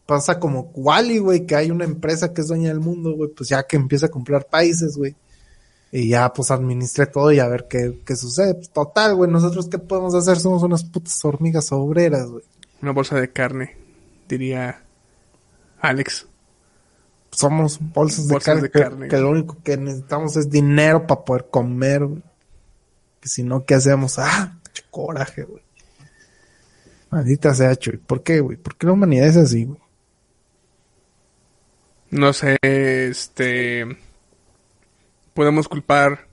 [0.08, 3.50] pasa como Wally, güey, que hay una empresa que es dueña del mundo, güey, pues
[3.50, 5.14] ya que empieza a comprar países, güey.
[5.92, 8.54] Y ya pues administre todo y a ver qué, qué sucede.
[8.54, 12.42] Pues, total, güey, nosotros qué podemos hacer, somos unas putas hormigas obreras, güey.
[12.80, 13.76] Una bolsa de carne,
[14.26, 14.82] diría
[15.78, 16.26] Alex.
[17.30, 19.08] Somos bolsas de, carne, de que- carne.
[19.08, 22.22] Que, lo único que necesitamos es dinero para poder comer, güey.
[23.20, 24.18] Que si no, ¿qué hacemos?
[24.18, 24.58] Ah,
[24.90, 25.62] coraje, güey.
[27.10, 27.98] Maldita sea, Chuy.
[27.98, 28.56] ¿Por qué, güey?
[28.56, 29.78] ¿Por qué la humanidad es así, güey?
[32.10, 33.86] No sé, este...
[35.34, 36.26] Podemos culpar...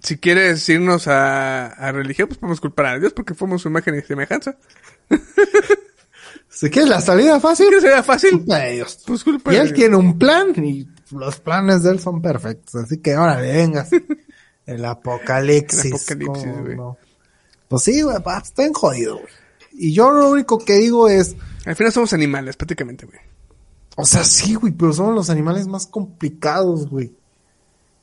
[0.00, 3.96] Si quieres irnos a, a religión, pues podemos culpar a Dios porque fuimos su imagen
[3.96, 4.56] y semejanza.
[6.48, 8.30] Si quieres la salida fácil, ¿Qué sería fácil?
[8.30, 9.02] culpa de Dios.
[9.06, 9.74] Pues culpa Y él Dios.
[9.76, 12.76] tiene un plan y los planes de él son perfectos.
[12.76, 13.90] Así que órale, vengas.
[14.66, 15.84] El apocalipsis.
[15.84, 16.76] El apocalipsis, ¿cómo güey.
[16.76, 16.96] no?
[17.66, 19.32] Pues sí, güey, pa, están jodidos, güey.
[19.78, 23.18] Y yo lo único que digo es, Al final somos animales, prácticamente, güey.
[23.96, 27.14] o sea, sí, güey, pero somos los animales más complicados, güey.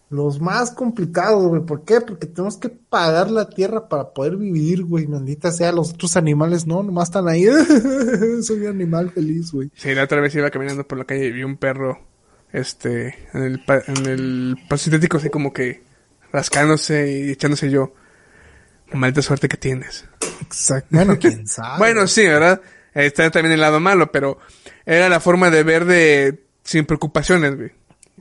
[0.09, 1.61] Los más complicados, güey.
[1.65, 1.99] ¿Por qué?
[1.99, 5.07] Porque tenemos que pagar la tierra para poder vivir, güey.
[5.07, 7.45] Maldita sea, los otros animales no, nomás están ahí.
[8.43, 9.71] Soy un animal feliz, güey.
[9.75, 11.99] Sí, la otra vez iba caminando por la calle y vi un perro,
[12.53, 15.81] este, en el, pa- en el paso sintético, así como que
[16.31, 17.93] rascándose y echándose yo.
[18.93, 20.05] Maldita suerte que tienes.
[20.41, 20.89] Exacto.
[20.91, 21.77] Bueno, quién sabe.
[21.79, 22.61] Bueno, sí, ¿verdad?
[22.93, 24.37] Está también el lado malo, pero
[24.85, 27.71] era la forma de ver de sin preocupaciones, güey.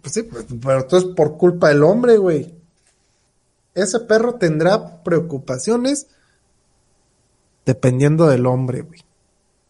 [0.01, 2.55] Pues sí, pues, pero entonces por culpa del hombre, güey.
[3.75, 6.09] Ese perro tendrá preocupaciones
[7.65, 9.01] dependiendo del hombre, güey.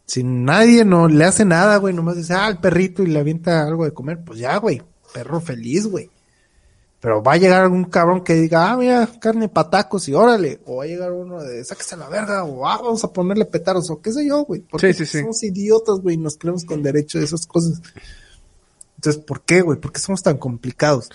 [0.07, 3.67] Si nadie no le hace nada, güey, nomás dice, ah, el perrito y le avienta
[3.67, 4.83] algo de comer, pues ya, güey,
[5.15, 6.11] perro feliz, güey.
[7.05, 10.63] Pero va a llegar algún cabrón que diga, ah, mira, carne pa' tacos y órale.
[10.65, 13.45] O va a llegar uno de, sáquese a la verga, o ah, vamos a ponerle
[13.45, 14.63] petaros, o qué sé yo, güey.
[14.63, 15.21] Porque Sí, sí, sí.
[15.21, 17.83] somos idiotas, güey, y nos creemos con derecho de esas cosas.
[18.97, 19.79] Entonces, ¿por qué, güey?
[19.79, 21.11] ¿Por qué somos tan complicados?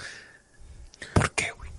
[1.16, 1.72] ¿Por qué, güey?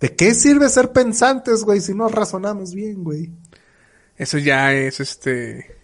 [0.00, 3.30] ¿De qué sirve ser pensantes, güey, si no razonamos bien, güey?
[4.16, 5.75] Eso ya es este.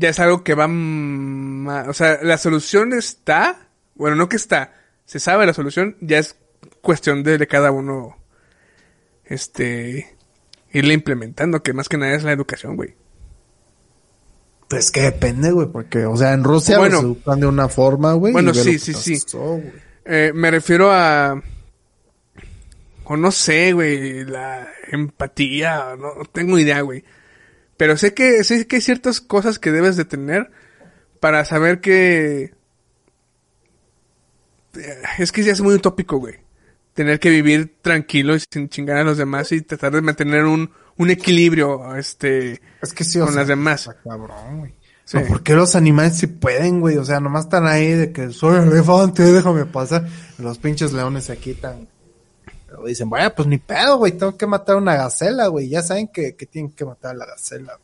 [0.00, 0.66] Ya es algo que va.
[0.66, 3.68] ma- O sea, la solución está.
[3.94, 4.72] Bueno, no que está.
[5.04, 5.96] Se sabe la solución.
[6.00, 6.36] Ya es
[6.80, 8.16] cuestión de, de cada uno.
[9.24, 10.16] Este.
[10.72, 11.62] Irla implementando.
[11.62, 12.94] Que más que nada es la educación, güey.
[14.68, 16.96] Pues que depende, güey, porque, o sea, en Rusia Bueno.
[16.96, 18.32] los educan de una forma, güey.
[18.32, 19.70] Bueno, sí, sí, pasó, sí.
[20.04, 21.42] Eh, me refiero a.
[23.04, 24.24] O no sé, güey.
[24.24, 25.96] La empatía.
[25.98, 27.04] No, no tengo idea, güey.
[27.80, 30.50] Pero sé que, sé que hay ciertas cosas que debes de tener
[31.18, 32.52] para saber que.
[34.74, 36.34] Eh, Es que ya es muy utópico, güey.
[36.92, 40.70] Tener que vivir tranquilo y sin chingar a los demás y tratar de mantener un,
[40.98, 42.60] un equilibrio, este.
[42.82, 43.86] Es que sí, Con las demás.
[43.86, 44.74] está cabrón, güey.
[45.06, 45.16] Sí.
[45.16, 46.98] No, ¿Por qué los animales sí pueden, güey?
[46.98, 50.06] O sea, nomás están ahí de que soy elefante, déjame pasar.
[50.36, 51.88] Los pinches leones se quitan.
[52.86, 55.68] Dicen, vaya, pues ni pedo, güey, tengo que matar una gacela, güey.
[55.68, 57.78] Ya saben que, que tienen que matar a la gacela.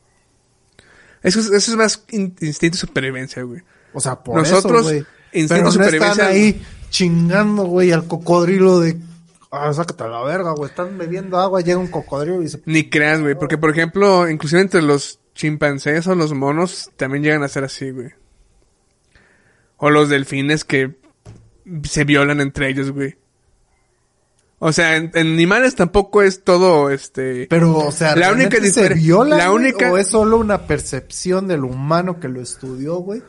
[1.22, 3.62] Eso es, eso es más in- instinto de supervivencia, güey.
[3.92, 8.80] O sea, por Nosotros, eso, instinto Pero no supervivencia- están ahí chingando, güey, al cocodrilo
[8.80, 8.96] de...
[9.50, 10.68] Ah, sácate a la verga, güey.
[10.70, 12.60] Están bebiendo agua, llega un cocodrilo y dice...
[12.66, 13.34] Ni creas, güey.
[13.36, 17.90] Porque, por ejemplo, inclusive entre los chimpancés o los monos también llegan a ser así,
[17.90, 18.10] güey.
[19.78, 20.96] O los delfines que
[21.84, 23.16] se violan entre ellos, güey.
[24.58, 27.46] O sea, en, en animales tampoco es todo, este...
[27.50, 31.46] Pero, o sea, La ¿realmente única se viola, la única- ¿O es solo una percepción
[31.46, 33.22] del humano que lo estudió, güey?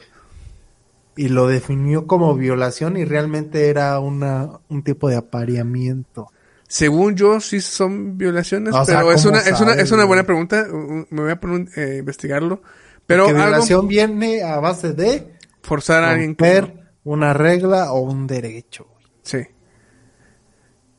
[1.17, 6.31] Y lo definió como violación y realmente era una, un tipo de apareamiento.
[6.67, 10.05] Según yo, sí son violaciones, O sea, pero es ¿cómo una, es una, es una
[10.05, 10.67] buena pregunta.
[11.09, 12.61] Me voy a poner a investigarlo.
[13.05, 18.01] Pero que algo violación viene a base de forzar a alguien romper una regla o
[18.01, 19.05] un derecho, güey.
[19.23, 19.37] Sí.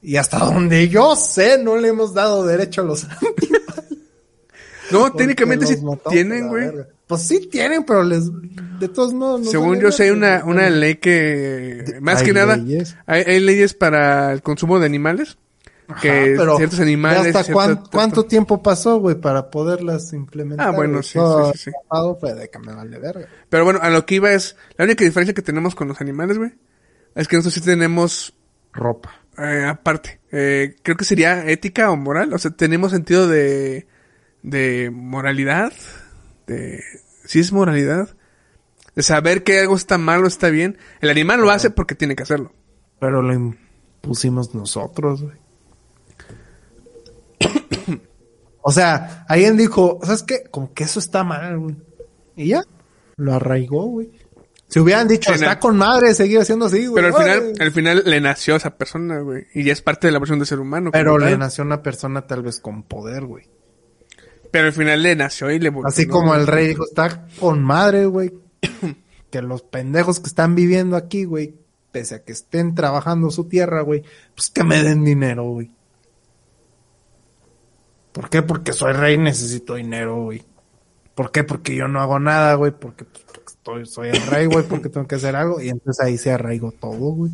[0.09, 3.07] Y hasta donde yo sé, no le hemos dado derecho a los
[4.91, 5.77] No, técnicamente sí
[6.09, 6.71] tienen, güey.
[7.07, 8.25] Pues sí tienen, pero les,
[8.81, 9.43] de todos modos.
[9.43, 12.97] nos Según yo sé, hay una, una ley que, más que nada, leyes.
[13.05, 15.37] hay, hay leyes para el consumo de animales.
[16.01, 17.37] que pero ciertos ¿ya animales...
[17.37, 20.69] ¿Hasta cuán- cuánto tiempo pasó, güey, para poderlas implementar?
[20.69, 21.71] Ah, bueno, sí, sí, sí, sí.
[21.87, 23.29] pasado fue de que me vale verga.
[23.51, 26.39] Pero bueno, a lo que iba es, la única diferencia que tenemos con los animales,
[26.39, 26.53] güey,
[27.15, 28.33] es que nosotros sí tenemos,
[28.73, 29.15] Ropa.
[29.39, 33.87] Eh, aparte, eh, creo que sería ética o moral, o sea, tenemos sentido de,
[34.43, 35.73] de moralidad,
[36.47, 36.83] de
[37.25, 38.17] si es moralidad,
[38.95, 40.79] de saber que algo está mal o está bien.
[41.01, 42.53] El animal lo hace porque tiene que hacerlo.
[42.99, 45.37] Pero lo impusimos nosotros, güey.
[48.63, 50.45] o sea, alguien dijo, ¿sabes qué?
[50.51, 51.77] Como que eso está mal, güey.
[52.35, 52.65] Y ya,
[53.17, 54.11] lo arraigó, güey.
[54.69, 57.03] Si hubieran dicho, está con madre, seguir haciendo así, güey.
[57.03, 59.47] Pero al final, al final le nació a esa persona, güey.
[59.55, 60.91] Y ya es parte de la versión de ser humano.
[60.93, 63.49] Pero le nació una persona tal vez con poder, güey.
[64.51, 65.89] Pero al final le nació y le evolucionó.
[65.89, 68.33] Así como el rey dijo, está con madre, güey.
[69.31, 71.55] que los pendejos que están viviendo aquí, güey,
[71.91, 74.03] pese a que estén trabajando su tierra, güey,
[74.35, 75.71] pues que me den dinero, güey.
[78.13, 78.43] ¿Por qué?
[78.43, 80.45] Porque soy rey y necesito dinero, güey.
[81.15, 81.45] ¿Por qué?
[81.45, 82.73] Porque yo no hago nada, güey.
[82.73, 85.61] Porque, pues, porque estoy, soy el rey, güey, porque tengo que hacer algo.
[85.61, 87.33] Y entonces ahí se arraigó todo, güey.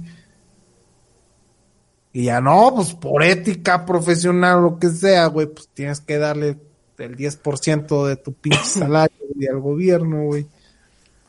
[2.13, 6.59] Y ya no, pues por ética profesional, lo que sea, güey, pues tienes que darle
[6.99, 10.47] el 10% de tu pinche salario güey, al gobierno, güey.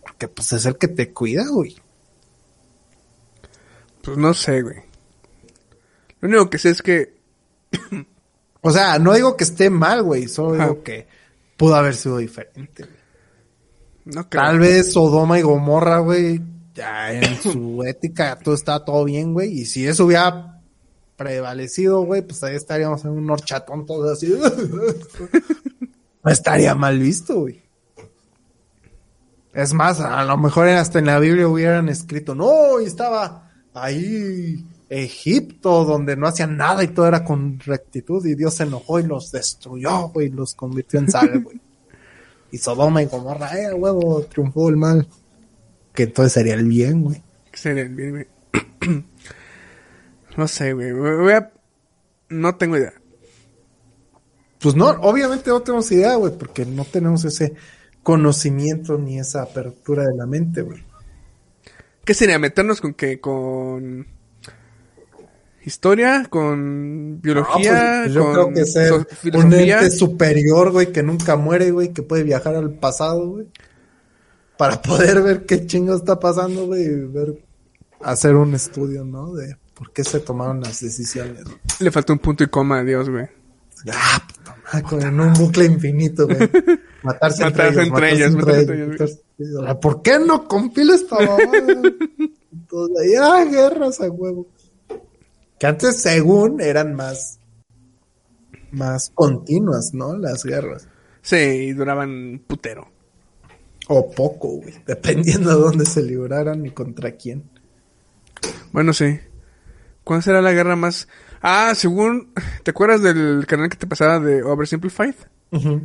[0.01, 1.75] Porque pues es el que te cuida, güey.
[4.01, 4.77] Pues no sé, güey.
[6.21, 7.15] Lo único que sé es que
[8.61, 10.63] O sea, no digo que esté mal, güey, solo Ajá.
[10.63, 11.07] digo que
[11.55, 12.83] pudo haber sido diferente.
[12.83, 13.04] güey.
[14.05, 14.43] No creo.
[14.43, 16.41] Tal vez Sodoma y Gomorra, güey,
[16.73, 19.61] ya en su ética todo está todo bien, güey.
[19.61, 20.61] Y si eso hubiera
[21.15, 24.27] prevalecido, güey, pues ahí estaríamos en un horchatón todo así.
[26.23, 27.63] no estaría mal visto, güey.
[29.53, 34.65] Es más, a lo mejor hasta en la Biblia hubieran escrito, no, y estaba ahí
[34.89, 39.03] Egipto, donde no hacían nada y todo era con rectitud, y Dios se enojó y
[39.03, 41.61] los destruyó, güey, los convirtió en sal, güey.
[42.55, 45.05] Y Sodoma y Gomorra, eh, huevo, triunfó el mal.
[45.93, 47.21] Que entonces sería el bien, güey.
[47.51, 48.27] Que sería el bien, güey.
[50.37, 50.93] no sé, güey.
[50.93, 51.51] Voy a-
[52.29, 52.93] No tengo idea.
[54.59, 57.55] Pues no, obviamente no tenemos idea, güey, porque no tenemos ese
[58.03, 60.81] conocimiento ni esa apertura de la mente, güey.
[62.05, 62.39] ¿Qué sería?
[62.39, 63.19] ¿Meternos con qué?
[63.19, 64.07] ¿Con
[65.65, 66.25] historia?
[66.29, 67.73] ¿Con biología?
[67.73, 69.05] No, pues, yo ¿Con creo que ser so-
[69.37, 73.47] un ente superior, güey, que nunca muere, güey, que puede viajar al pasado, güey.
[74.57, 77.43] Para poder ver qué chingo está pasando, güey, y ver,
[78.01, 79.33] hacer un estudio, ¿no?
[79.33, 81.43] De por qué se tomaron las decisiones.
[81.79, 83.25] Le faltó un punto y coma a Dios, güey.
[83.91, 86.39] Ah, puta madre, con en un bucle infinito, güey.
[87.03, 89.77] Matarse, Matarse entre ellos, matarse entre ellos, matarse entre ellos.
[89.81, 91.81] ¿Por qué no compila esta mamada?
[92.53, 94.47] Entonces, ya, guerras a huevo.
[95.65, 97.39] Que antes, según, eran más,
[98.69, 100.15] más continuas, ¿no?
[100.15, 100.87] Las guerras.
[101.23, 102.87] Sí, y duraban putero.
[103.87, 104.75] O poco, güey.
[104.85, 107.49] Dependiendo de dónde se libraran y contra quién.
[108.73, 109.19] Bueno, sí.
[110.03, 111.07] ¿Cuál será la guerra más...?
[111.41, 112.31] Ah, según...
[112.61, 115.15] ¿Te acuerdas del canal que te pasaba de Oversimplified?
[115.49, 115.81] Ujú.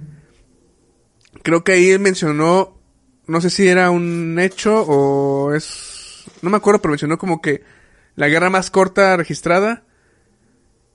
[1.43, 2.78] Creo que ahí él mencionó...
[3.26, 6.26] No sé si era un hecho o es...
[6.43, 7.80] No me acuerdo, pero mencionó como que
[8.16, 9.84] la guerra más corta registrada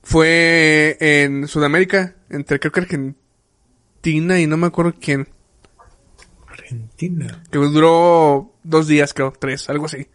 [0.02, 5.28] fue en Sudamérica, entre creo que Argentina y no me acuerdo quién.
[6.48, 7.42] Argentina.
[7.50, 10.06] Que duró dos días, creo, tres, algo así.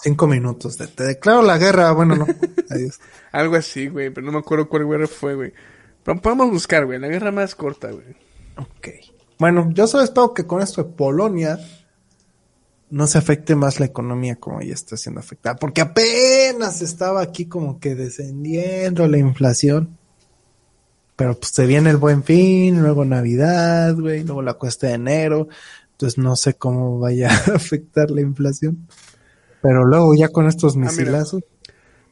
[0.00, 0.76] Cinco minutos.
[0.76, 1.90] te declaro la guerra.
[1.92, 2.26] Bueno, no.
[2.70, 3.00] Adiós.
[3.32, 5.52] Algo así, güey, pero no me acuerdo cuál guerra fue, güey.
[6.04, 8.06] Pero podemos buscar, güey, la guerra más corta, güey.
[8.56, 8.88] Ok.
[9.38, 11.58] Bueno, yo solo espero que con esto de Polonia
[12.90, 15.56] no se afecte más la economía como ya está siendo afectada.
[15.56, 19.98] Porque apenas estaba aquí como que descendiendo la inflación.
[21.16, 25.48] Pero pues se viene el buen fin, luego Navidad, güey, luego la cuesta de enero.
[25.92, 28.86] Entonces no sé cómo vaya a afectar la inflación.
[29.60, 30.90] Pero luego ya con estos mira.
[30.90, 31.42] misilazos.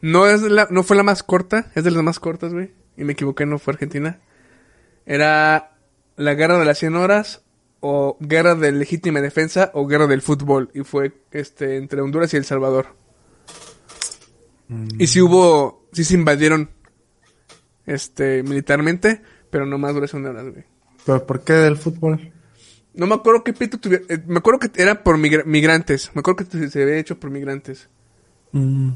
[0.03, 2.73] No es la, no fue la más corta, es de las más cortas, güey.
[2.97, 4.19] Y me equivoqué, no fue Argentina.
[5.07, 5.77] Era
[6.17, 7.43] la guerra de las 100 horas,
[7.89, 10.71] o guerra de legítima defensa, o guerra del fútbol.
[10.75, 12.87] Y fue este entre Honduras y El Salvador.
[14.99, 16.71] Y sí hubo, sí se invadieron
[17.87, 20.65] este militarmente, pero nomás duró 100 horas, güey.
[21.05, 22.33] ¿Pero por qué del fútbol?
[22.95, 24.03] No me acuerdo qué pito tuviera.
[24.09, 26.11] eh, me acuerdo que era por migra- migrantes.
[26.15, 27.89] Me acuerdo que se- se había hecho por migrantes.
[28.53, 28.91] Mm,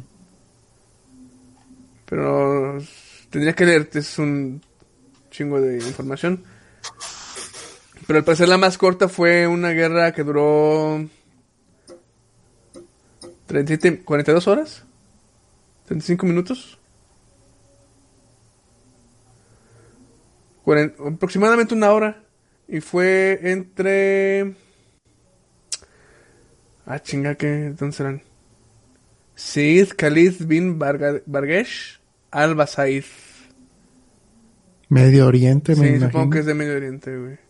[2.07, 2.79] Pero
[3.31, 4.61] tendría que leerte, es un
[5.31, 6.43] chingo de información.
[8.11, 11.07] Pero al parecer la más corta fue una guerra que duró
[13.47, 14.83] 37, 42 horas,
[15.87, 16.77] 35 minutos.
[20.65, 22.25] Cuaren- aproximadamente una hora.
[22.67, 24.57] Y fue entre...
[26.87, 27.73] Ah, chinga, ¿qué?
[27.79, 28.23] ¿Dónde serán?
[29.37, 32.01] Sid Khalid bin Barga- Bargesh
[32.33, 33.05] al Basaid.
[34.89, 36.07] Medio Oriente, me Sí, imagino.
[36.09, 37.50] supongo que es de Medio Oriente, güey.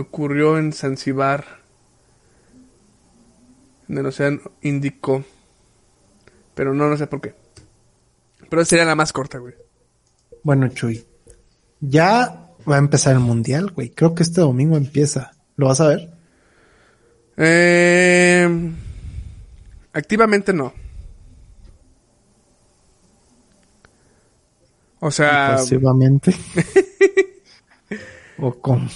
[0.00, 1.44] Ocurrió en Zanzibar,
[3.88, 5.24] en el Océano Índico.
[6.54, 7.34] Pero no, no sé por qué.
[8.48, 9.54] Pero sería la más corta, güey.
[10.42, 11.04] Bueno, Chuy.
[11.80, 13.90] Ya va a empezar el Mundial, güey.
[13.90, 15.32] Creo que este domingo empieza.
[15.56, 16.10] ¿Lo vas a ver?
[17.36, 18.72] Eh,
[19.92, 20.72] activamente no.
[25.00, 26.34] O sea, Pasivamente.
[28.38, 28.88] o con...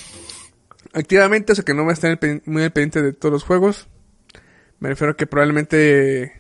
[0.95, 3.89] activamente, o sea que no va a estar muy al pendiente de todos los juegos.
[4.81, 6.33] Me refiero a que probablemente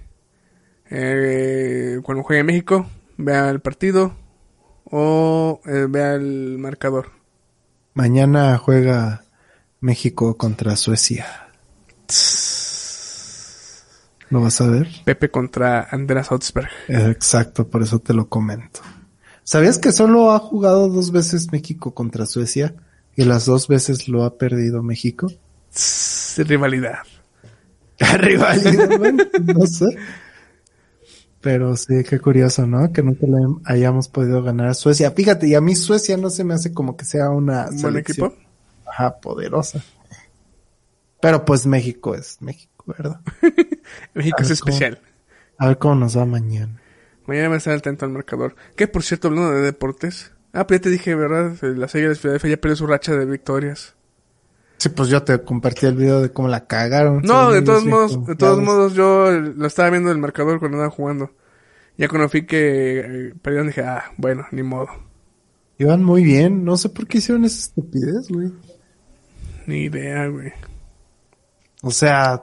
[0.90, 2.86] eh, cuando juegue México
[3.16, 4.16] vea el partido
[4.84, 7.10] o eh, vea el marcador.
[7.94, 9.24] Mañana juega
[9.80, 11.26] México contra Suecia.
[14.30, 14.88] ¿Lo vas a ver?
[15.04, 16.70] Pepe contra Andreas Otzberg.
[16.88, 18.80] Exacto, por eso te lo comento.
[19.44, 22.74] ¿Sabías que solo ha jugado dos veces México contra Suecia
[23.16, 25.30] y las dos veces lo ha perdido México?
[25.72, 26.98] Tss, rivalidad.
[27.98, 29.86] Rivalidad, bueno, no sé.
[31.40, 32.90] Pero sí, qué curioso, ¿no?
[32.92, 33.36] Que nunca le
[33.66, 35.10] hayamos podido ganar a Suecia.
[35.10, 38.28] Fíjate, y a mí Suecia no se me hace como que sea una ¿Un selección,
[38.32, 38.42] equipo?
[38.90, 39.82] Ajá, poderosa.
[41.20, 43.20] Pero pues México es México, ¿verdad?
[44.14, 45.00] México es cómo- especial.
[45.58, 46.80] A ver cómo nos va mañana.
[47.26, 48.56] Mañana va a estar atento al marcador.
[48.76, 50.32] Que por cierto, hablando de deportes.
[50.54, 51.56] Ah, pues ya te dije, ¿verdad?
[51.62, 53.94] Las Águilas de Filadelfia ya perdió su racha de victorias.
[54.78, 57.22] Sí, pues yo te compartí el video de cómo la cagaron.
[57.22, 60.94] No, de todos modos, de todos modos yo lo estaba viendo el marcador cuando andaba
[60.94, 61.32] jugando.
[61.96, 64.88] Ya cuando fui que eh, perdieron dije, ah, bueno, ni modo.
[65.78, 66.64] Iban muy bien.
[66.64, 68.52] No sé por qué hicieron esa estupidez, güey.
[69.66, 70.52] Ni idea, güey.
[71.82, 72.40] O sea,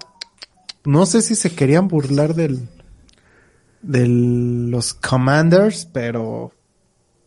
[0.84, 2.68] no sé si se querían burlar del
[3.82, 6.52] de los Commanders, pero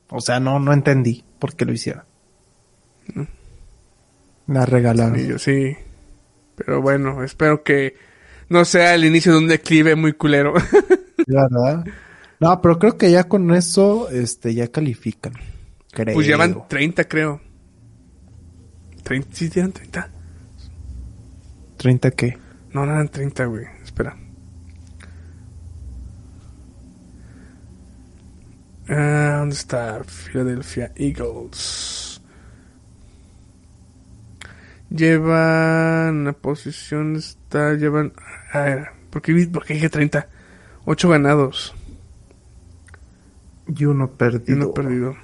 [0.08, 2.04] o sea, no no entendí por qué lo hicieron.
[4.46, 5.16] La regalaron.
[5.18, 5.76] Yo sí.
[6.56, 7.96] Pero bueno, espero que
[8.48, 10.54] no sea el inicio de un declive muy culero.
[11.26, 11.84] ¿Verdad?
[12.40, 15.32] No, pero creo que ya con eso este ya califican.
[15.90, 16.14] Creo.
[16.14, 17.40] pues llevan 30, creo.
[19.04, 20.10] 30, sí, llevan 30.
[21.76, 22.38] 30 qué?
[22.72, 23.64] No, no eran 30, güey.
[28.88, 30.02] Ah, ¿Dónde está?
[30.04, 32.20] Philadelphia Eagles.
[34.90, 38.12] Llevan la posición está llevan
[38.52, 40.28] a ver, ¿por qué, por qué dije 30?
[40.84, 41.74] 8 ganados
[43.66, 44.56] Y uno y perdido.
[44.56, 45.16] uno perdido.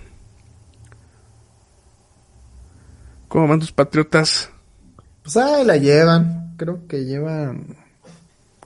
[3.29, 4.51] ¿Cómo van tus patriotas?
[5.23, 6.55] Pues ahí la llevan.
[6.57, 7.77] Creo que llevan.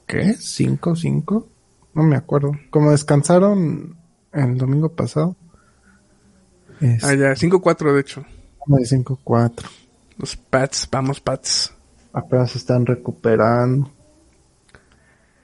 [0.07, 0.34] ¿Qué?
[0.34, 0.97] ¿Cinco?
[0.97, 1.49] ¿Cinco?
[1.92, 2.53] No me acuerdo.
[2.70, 3.97] Como descansaron
[4.35, 5.37] el domingo pasado.
[7.03, 8.24] Ah, ya, 5-4 de hecho.
[8.59, 9.64] como de 5-4.
[10.18, 11.72] Los Pats, vamos Pats.
[12.12, 13.91] Apenas se están recuperando.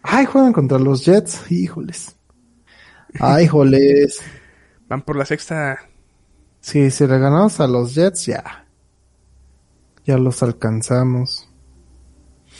[0.03, 1.51] Ay, juegan contra los Jets.
[1.51, 2.16] Híjoles.
[3.18, 4.20] Ay, joles.
[4.88, 5.78] Van por la sexta.
[6.61, 8.66] Sí, si le ganamos a los Jets, ya.
[10.05, 11.49] Ya los alcanzamos.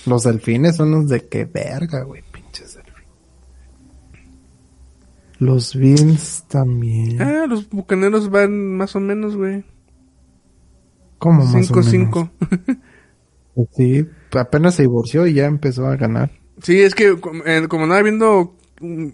[0.07, 2.22] Los delfines son los de qué verga, güey.
[2.33, 2.91] Pinches delfines.
[5.41, 7.20] Los Bills también.
[7.20, 9.64] Ah, los bucaneros van más o menos, güey.
[11.18, 11.70] ¿Cómo más o menos?
[11.70, 12.30] 5-5.
[13.55, 14.07] Pues Sí,
[14.38, 16.30] apenas se divorció y ya empezó a ganar.
[16.62, 18.55] sí, es que como, eh, como andaba viendo.
[18.80, 19.09] mm,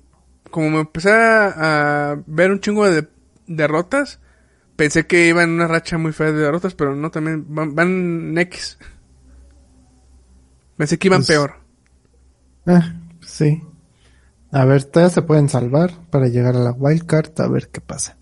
[0.51, 3.09] Como me empecé a, a ver un chingo de
[3.47, 4.21] derrotas,
[4.77, 8.37] pensé que iban en una racha muy fea de derrotas, pero no, también van, van
[8.39, 8.79] X.
[10.77, 11.55] Pensé que iban Pues- peor.
[12.67, 13.63] Ah, sí.
[14.53, 18.17] A ver, todavía se pueden salvar para llegar a la wildcard, a ver qué pasa.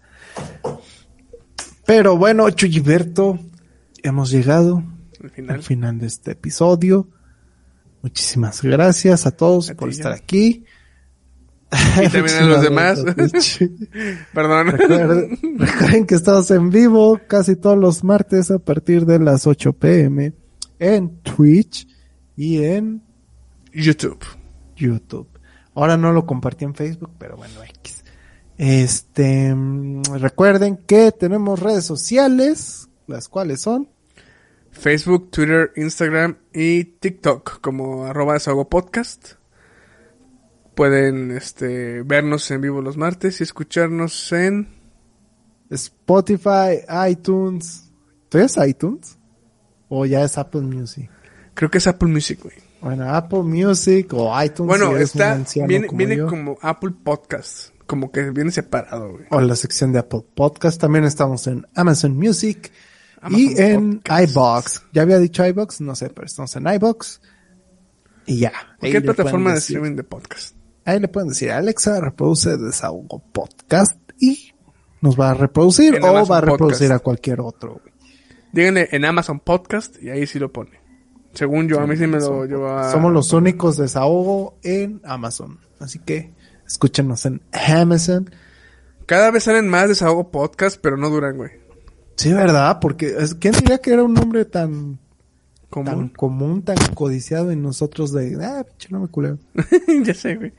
[1.86, 3.38] Pero bueno, Chuyberto,
[4.02, 4.82] hemos llegado
[5.36, 5.98] Al al final.
[5.98, 7.08] de este episodio.
[8.02, 10.18] Muchísimas gracias a todos A por estar ya.
[10.18, 10.64] aquí.
[12.02, 13.02] Y también a los demás.
[14.34, 14.66] Perdón.
[14.68, 19.72] Recuerden, recuerden que estamos en vivo casi todos los martes a partir de las 8
[19.74, 20.32] pm
[20.78, 21.86] en Twitch
[22.36, 23.02] y en
[23.72, 24.24] YouTube.
[24.76, 25.28] YouTube.
[25.74, 28.04] Ahora no lo compartí en Facebook, pero bueno, X.
[28.56, 33.88] Este, mm, recuerden que tenemos redes sociales, las cuales son
[34.74, 39.32] Facebook, Twitter, Instagram y TikTok como arroba podcast.
[40.74, 44.68] Pueden este, vernos en vivo los martes y escucharnos en...
[45.70, 47.90] Spotify, iTunes.
[48.28, 49.18] ¿Todavía es iTunes?
[49.88, 51.08] ¿O ya es Apple Music?
[51.54, 52.56] Creo que es Apple Music, güey.
[52.84, 54.68] Bueno, Apple Music o iTunes.
[54.68, 56.26] Bueno, si eres un está viene, como viene yo.
[56.28, 57.70] como Apple Podcast.
[57.86, 59.24] como que viene separado, güey.
[59.30, 60.80] O la sección de Apple Podcast.
[60.80, 62.70] También estamos en Amazon Music.
[63.20, 64.30] Amazon y en Podcast.
[64.30, 64.82] iBox.
[64.92, 67.20] Ya había dicho iBox, no sé, pero estamos en iBox.
[68.26, 68.52] Y ya.
[68.80, 70.54] Le plataforma de decir- streaming de podcast.
[70.84, 74.52] Ahí le pueden decir, Alexa, reproduce Desahogo Podcast y
[75.00, 76.90] nos va a reproducir o va a reproducir Podcast.
[76.92, 77.80] a cualquier otro.
[77.82, 77.94] güey.
[78.52, 80.83] Díganle en Amazon Podcast y ahí sí lo pone.
[81.34, 82.90] Según yo, a mí sí me lo lleva.
[82.90, 85.58] Somos los únicos Desahogo en Amazon.
[85.80, 86.32] Así que
[86.66, 88.30] escúchenos en Amazon.
[89.06, 91.50] Cada vez salen más desahogo podcast, pero no duran, güey.
[92.16, 92.78] Sí, ¿verdad?
[92.80, 94.98] Porque ¿quién diría que era un nombre tan,
[95.68, 99.38] común, tan codiciado y nosotros de, ah, pinche nombre culero?
[100.04, 100.52] ya sé, güey.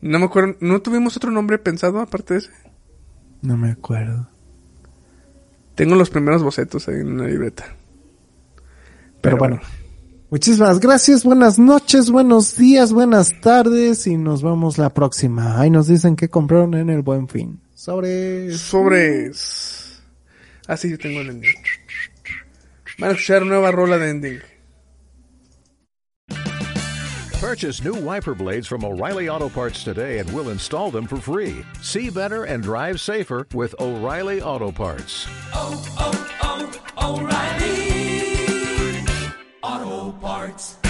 [0.00, 0.56] No me acuerdo.
[0.60, 2.50] ¿No tuvimos otro nombre pensado aparte de ese?
[3.42, 4.28] No me acuerdo.
[5.74, 7.76] Tengo los primeros bocetos ahí en una libreta.
[9.20, 9.60] Pero, bueno.
[10.30, 15.58] Muchísimas gracias, buenas noches, buenos días, buenas tardes y nos vemos la próxima.
[15.58, 17.62] Ahí nos dicen que compraron en el Buen Fin.
[17.74, 18.52] Sobre...
[18.52, 20.02] Sobres.
[20.66, 21.54] Ah, sí, yo tengo el ending.
[22.98, 24.40] Van a escuchar nueva rola de ending.
[27.40, 31.64] Purchase new wiper blades from O'Reilly Auto Parts today and we'll install them for free.
[31.80, 35.26] See better and drive safer with O'Reilly Auto Parts.
[35.54, 37.87] oh, oh, O'Reilly
[39.62, 40.87] Auto Parts.